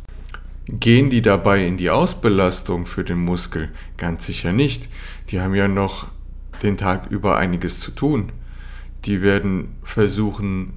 Gehen 0.65 1.09
die 1.09 1.21
dabei 1.21 1.65
in 1.65 1.77
die 1.77 1.89
Ausbelastung 1.89 2.85
für 2.85 3.03
den 3.03 3.19
Muskel? 3.19 3.69
Ganz 3.97 4.25
sicher 4.25 4.53
nicht. 4.53 4.87
Die 5.29 5.39
haben 5.39 5.53
ja 5.53 5.67
noch 5.67 6.07
den 6.63 6.77
Tag 6.77 7.11
über 7.11 7.37
einiges 7.37 7.79
zu 7.79 7.91
tun. 7.91 8.31
Die 9.05 9.21
werden 9.21 9.75
versuchen, 9.83 10.73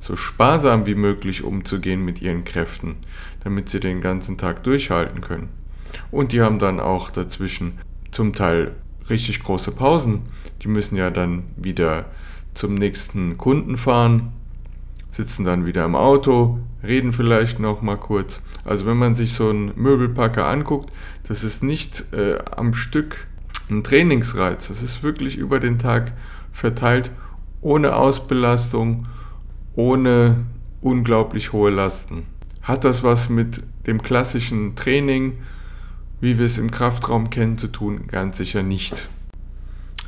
so 0.00 0.16
sparsam 0.16 0.86
wie 0.86 0.94
möglich 0.94 1.44
umzugehen 1.44 2.04
mit 2.04 2.22
ihren 2.22 2.44
Kräften, 2.44 2.96
damit 3.44 3.68
sie 3.68 3.80
den 3.80 4.00
ganzen 4.00 4.38
Tag 4.38 4.64
durchhalten 4.64 5.20
können. 5.20 5.50
Und 6.10 6.32
die 6.32 6.40
haben 6.40 6.58
dann 6.58 6.80
auch 6.80 7.10
dazwischen 7.10 7.78
zum 8.10 8.32
Teil 8.32 8.74
richtig 9.08 9.42
große 9.44 9.72
Pausen. 9.72 10.22
Die 10.62 10.68
müssen 10.68 10.96
ja 10.96 11.10
dann 11.10 11.44
wieder 11.56 12.06
zum 12.54 12.74
nächsten 12.74 13.36
Kunden 13.36 13.76
fahren, 13.76 14.32
sitzen 15.16 15.44
dann 15.44 15.64
wieder 15.64 15.84
im 15.84 15.96
Auto, 15.96 16.60
reden 16.82 17.12
vielleicht 17.12 17.58
noch 17.58 17.80
mal 17.80 17.96
kurz. 17.96 18.42
Also 18.64 18.84
wenn 18.84 18.98
man 18.98 19.16
sich 19.16 19.32
so 19.32 19.48
einen 19.48 19.72
Möbelpacker 19.74 20.46
anguckt, 20.46 20.92
das 21.26 21.42
ist 21.42 21.62
nicht 21.62 22.12
äh, 22.12 22.38
am 22.54 22.74
Stück 22.74 23.26
ein 23.70 23.82
Trainingsreiz. 23.82 24.68
Das 24.68 24.82
ist 24.82 25.02
wirklich 25.02 25.38
über 25.38 25.58
den 25.58 25.78
Tag 25.78 26.12
verteilt, 26.52 27.10
ohne 27.62 27.96
Ausbelastung, 27.96 29.06
ohne 29.74 30.44
unglaublich 30.80 31.52
hohe 31.52 31.70
Lasten. 31.70 32.26
Hat 32.62 32.84
das 32.84 33.02
was 33.02 33.28
mit 33.28 33.62
dem 33.86 34.02
klassischen 34.02 34.76
Training, 34.76 35.38
wie 36.20 36.38
wir 36.38 36.46
es 36.46 36.58
im 36.58 36.70
Kraftraum 36.70 37.30
kennen, 37.30 37.56
zu 37.56 37.68
tun? 37.68 38.06
Ganz 38.08 38.36
sicher 38.36 38.62
nicht. 38.62 39.08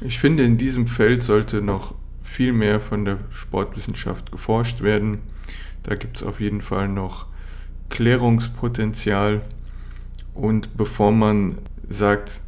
Ich 0.00 0.18
finde, 0.18 0.44
in 0.44 0.58
diesem 0.58 0.86
Feld 0.86 1.22
sollte 1.22 1.62
noch 1.62 1.94
viel 2.28 2.52
mehr 2.52 2.80
von 2.80 3.04
der 3.04 3.18
Sportwissenschaft 3.30 4.30
geforscht 4.30 4.82
werden. 4.82 5.18
Da 5.82 5.94
gibt 5.94 6.18
es 6.18 6.22
auf 6.22 6.40
jeden 6.40 6.62
Fall 6.62 6.88
noch 6.88 7.26
Klärungspotenzial. 7.88 9.42
Und 10.34 10.76
bevor 10.76 11.12
man 11.12 11.58
sagt, 11.88 12.40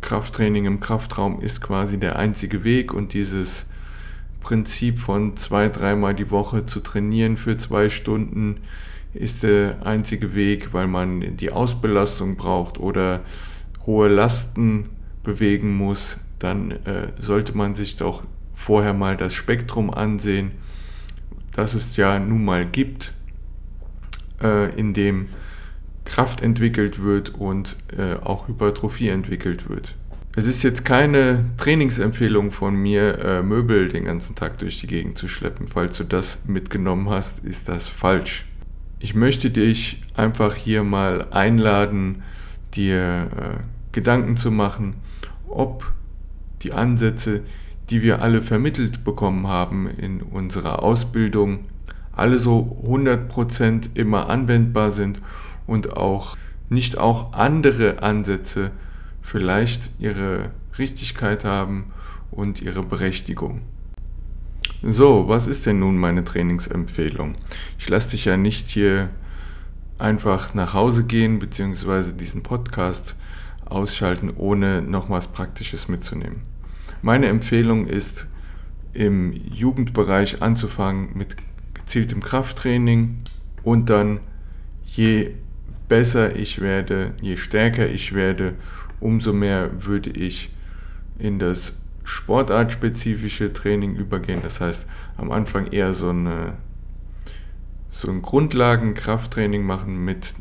Krafttraining 0.00 0.64
im 0.64 0.80
Kraftraum 0.80 1.40
ist 1.40 1.60
quasi 1.60 1.98
der 1.98 2.16
einzige 2.16 2.64
Weg 2.64 2.92
und 2.92 3.12
dieses 3.12 3.66
Prinzip 4.40 4.98
von 4.98 5.36
zwei, 5.36 5.68
dreimal 5.68 6.14
die 6.14 6.30
Woche 6.30 6.64
zu 6.64 6.80
trainieren 6.80 7.36
für 7.36 7.58
zwei 7.58 7.90
Stunden 7.90 8.60
ist 9.12 9.42
der 9.42 9.84
einzige 9.84 10.34
Weg, 10.34 10.72
weil 10.72 10.86
man 10.86 11.36
die 11.36 11.50
Ausbelastung 11.50 12.36
braucht 12.36 12.78
oder 12.78 13.20
hohe 13.84 14.08
Lasten 14.08 14.90
bewegen 15.22 15.76
muss, 15.76 16.18
dann 16.38 16.70
äh, 16.70 17.08
sollte 17.18 17.56
man 17.56 17.74
sich 17.74 17.96
doch 17.96 18.22
vorher 18.60 18.92
mal 18.92 19.16
das 19.16 19.34
Spektrum 19.34 19.90
ansehen, 19.90 20.52
das 21.54 21.74
es 21.74 21.96
ja 21.96 22.18
nun 22.18 22.44
mal 22.44 22.66
gibt 22.66 23.14
äh, 24.42 24.74
in 24.78 24.94
dem 24.94 25.28
Kraft 26.04 26.42
entwickelt 26.42 27.02
wird 27.02 27.30
und 27.30 27.76
äh, 27.96 28.14
auch 28.22 28.48
Hypertrophie 28.48 29.08
entwickelt 29.08 29.68
wird. 29.68 29.94
Es 30.36 30.46
ist 30.46 30.62
jetzt 30.62 30.84
keine 30.84 31.46
Trainingsempfehlung 31.56 32.52
von 32.52 32.76
mir, 32.76 33.18
äh, 33.18 33.42
Möbel 33.42 33.88
den 33.88 34.04
ganzen 34.04 34.36
Tag 34.36 34.58
durch 34.58 34.80
die 34.80 34.86
Gegend 34.86 35.18
zu 35.18 35.26
schleppen. 35.26 35.66
Falls 35.66 35.96
du 35.96 36.04
das 36.04 36.38
mitgenommen 36.46 37.08
hast, 37.08 37.44
ist 37.44 37.68
das 37.68 37.88
falsch. 37.88 38.44
Ich 39.00 39.14
möchte 39.14 39.50
dich 39.50 40.02
einfach 40.14 40.54
hier 40.54 40.84
mal 40.84 41.26
einladen, 41.30 42.22
dir 42.74 43.28
äh, 43.36 43.92
Gedanken 43.92 44.36
zu 44.36 44.50
machen, 44.50 44.96
ob 45.48 45.92
die 46.62 46.72
Ansätze, 46.72 47.42
die 47.90 48.02
wir 48.02 48.22
alle 48.22 48.42
vermittelt 48.42 49.04
bekommen 49.04 49.46
haben 49.46 49.88
in 49.88 50.22
unserer 50.22 50.82
Ausbildung, 50.82 51.66
alle 52.12 52.38
so 52.38 52.82
100% 52.86 53.90
immer 53.94 54.28
anwendbar 54.28 54.92
sind 54.92 55.20
und 55.66 55.96
auch 55.96 56.36
nicht 56.68 56.98
auch 56.98 57.32
andere 57.32 58.02
Ansätze 58.02 58.70
vielleicht 59.22 59.90
ihre 59.98 60.50
Richtigkeit 60.78 61.44
haben 61.44 61.92
und 62.30 62.62
ihre 62.62 62.82
Berechtigung. 62.82 63.62
So, 64.82 65.28
was 65.28 65.46
ist 65.46 65.66
denn 65.66 65.80
nun 65.80 65.98
meine 65.98 66.24
Trainingsempfehlung? 66.24 67.34
Ich 67.78 67.88
lasse 67.88 68.10
dich 68.10 68.24
ja 68.24 68.36
nicht 68.36 68.68
hier 68.68 69.10
einfach 69.98 70.54
nach 70.54 70.74
Hause 70.74 71.04
gehen 71.04 71.38
bzw. 71.38 72.12
diesen 72.12 72.42
Podcast 72.42 73.14
ausschalten, 73.66 74.32
ohne 74.36 74.80
noch 74.80 75.10
was 75.10 75.26
Praktisches 75.26 75.88
mitzunehmen. 75.88 76.49
Meine 77.02 77.28
Empfehlung 77.28 77.86
ist, 77.86 78.26
im 78.92 79.32
Jugendbereich 79.32 80.42
anzufangen 80.42 81.10
mit 81.14 81.36
gezieltem 81.74 82.20
Krafttraining 82.22 83.18
und 83.62 83.88
dann 83.88 84.20
je 84.84 85.30
besser 85.88 86.36
ich 86.36 86.60
werde, 86.60 87.14
je 87.20 87.36
stärker 87.36 87.88
ich 87.88 88.14
werde, 88.14 88.54
umso 89.00 89.32
mehr 89.32 89.84
würde 89.84 90.10
ich 90.10 90.50
in 91.18 91.38
das 91.38 91.74
sportartspezifische 92.04 93.52
Training 93.52 93.94
übergehen. 93.94 94.40
Das 94.42 94.60
heißt, 94.60 94.86
am 95.16 95.30
Anfang 95.30 95.68
eher 95.68 95.94
so, 95.94 96.10
eine, 96.10 96.54
so 97.90 98.10
ein 98.10 98.22
Grundlagenkrafttraining 98.22 99.64
machen 99.64 100.04
mit 100.04 100.34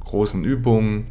großen 0.00 0.44
Übungen, 0.44 1.06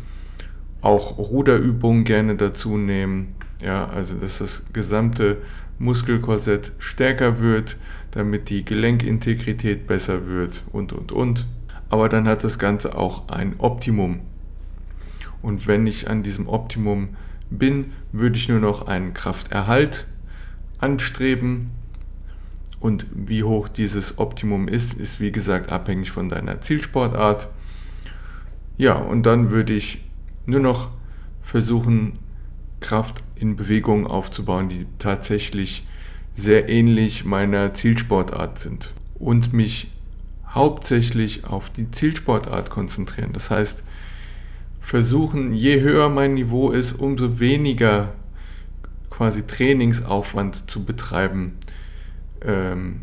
auch 0.82 1.18
Ruderübungen 1.18 2.04
gerne 2.04 2.36
dazu 2.36 2.78
nehmen. 2.78 3.36
Ja, 3.64 3.88
also 3.88 4.16
dass 4.16 4.40
das 4.40 4.62
gesamte 4.74 5.38
Muskelkorsett 5.80 6.74
stärker 6.80 7.40
wird, 7.40 7.78
damit 8.12 8.50
die 8.50 8.66
Gelenkintegrität 8.66 9.88
besser 9.88 10.28
wird 10.28 10.64
und 10.72 10.92
und 10.92 11.12
und. 11.12 11.48
Aber 11.90 12.10
dann 12.10 12.28
hat 12.28 12.44
das 12.44 12.60
Ganze 12.60 12.98
auch 12.98 13.30
ein 13.30 13.56
Optimum. 13.60 14.20
Und 15.42 15.68
wenn 15.68 15.88
ich 15.88 16.10
an 16.10 16.24
diesem 16.24 16.48
Optimum 16.48 17.16
bin, 17.50 17.94
würde 18.12 18.38
ich 18.38 18.50
nur 18.50 18.60
noch 18.60 18.88
einen 18.88 19.14
Krafterhalt 19.14 20.08
anstreben. 20.80 21.72
Und 22.80 23.06
wie 23.14 23.44
hoch 23.44 23.70
dieses 23.70 24.18
Optimum 24.18 24.68
ist, 24.68 24.94
ist 24.96 25.20
wie 25.22 25.32
gesagt 25.32 25.72
abhängig 25.72 26.12
von 26.12 26.28
deiner 26.30 26.60
Zielsportart. 26.60 27.48
Ja, 28.78 28.96
und 28.96 29.26
dann 29.26 29.52
würde 29.52 29.74
ich 29.74 30.04
nur 30.46 30.60
noch 30.60 30.90
versuchen, 31.44 32.20
Kraft 32.84 33.24
in 33.44 33.58
Bewegungen 33.58 34.08
aufzubauen, 34.08 34.70
die 34.70 34.86
tatsächlich 35.00 35.86
sehr 36.36 36.70
ähnlich 36.70 37.26
meiner 37.26 37.74
Zielsportart 37.74 38.58
sind. 38.58 38.94
Und 39.20 39.52
mich 39.52 39.92
hauptsächlich 40.50 41.44
auf 41.44 41.70
die 41.70 41.92
Zielsportart 41.92 42.70
konzentrieren. 42.70 43.34
Das 43.34 43.50
heißt, 43.50 43.84
versuchen, 44.80 45.54
je 45.54 45.82
höher 45.82 46.08
mein 46.08 46.36
Niveau 46.36 46.72
ist, 46.72 46.94
umso 46.94 47.40
weniger 47.40 48.14
quasi 49.10 49.46
Trainingsaufwand 49.46 50.72
zu 50.72 50.86
betreiben, 50.86 51.58
ähm, 52.42 53.02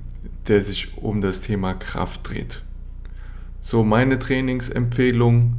der 0.49 0.63
sich 0.63 0.97
um 0.97 1.21
das 1.21 1.43
Thema 1.43 1.75
Kraft 1.75 2.29
dreht. 2.29 2.63
So 3.63 3.85
meine 3.85 4.19
Trainingsempfehlung. 4.19 5.57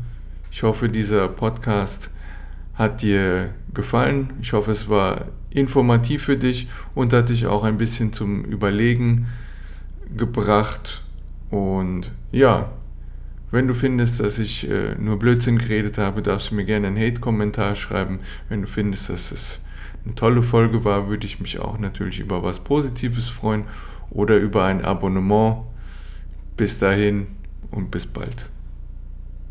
Ich 0.52 0.64
hoffe, 0.64 0.90
dieser 0.90 1.28
Podcast 1.28 2.10
hat 2.74 3.04
dir 3.04 3.52
gefallen. 3.74 4.34
Ich 4.42 4.54
hoffe, 4.54 4.72
es 4.72 4.90
war 4.90 5.26
informativ 5.50 6.24
für 6.24 6.38
dich 6.38 6.68
und 6.96 7.14
hat 7.14 7.30
dich 7.30 7.46
auch 7.46 7.64
ein 7.64 7.78
bisschen 7.78 8.14
zum 8.14 8.44
Überlegen 8.46 9.28
gebracht. 10.16 11.04
Und 11.50 12.12
ja, 12.32 12.72
wenn 13.52 13.68
du 13.68 13.74
findest, 13.74 14.20
dass 14.20 14.40
ich 14.40 14.70
äh, 14.70 14.96
nur 14.98 15.20
Blödsinn 15.20 15.58
geredet 15.58 15.98
habe, 15.98 16.22
darfst 16.22 16.52
du 16.52 16.56
mir 16.56 16.66
gerne 16.66 16.88
einen 16.88 16.98
Hate-Kommentar 16.98 17.76
schreiben. 17.76 18.20
Wenn 18.48 18.62
du 18.62 18.68
findest, 18.68 19.10
dass 19.10 19.32
es 19.32 19.60
eine 20.06 20.16
tolle 20.16 20.42
Folge 20.42 20.84
war, 20.86 21.10
würde 21.10 21.28
ich 21.28 21.40
mich 21.40 21.60
auch 21.60 21.78
natürlich 21.78 22.20
über 22.20 22.44
was 22.44 22.60
Positives 22.60 23.28
freuen 23.28 23.66
oder 24.10 24.38
über 24.38 24.64
ein 24.66 24.84
Abonnement. 24.84 25.64
Bis 26.56 26.80
dahin 26.80 27.28
und 27.72 27.92
bis 27.92 28.06
bald. 28.06 28.50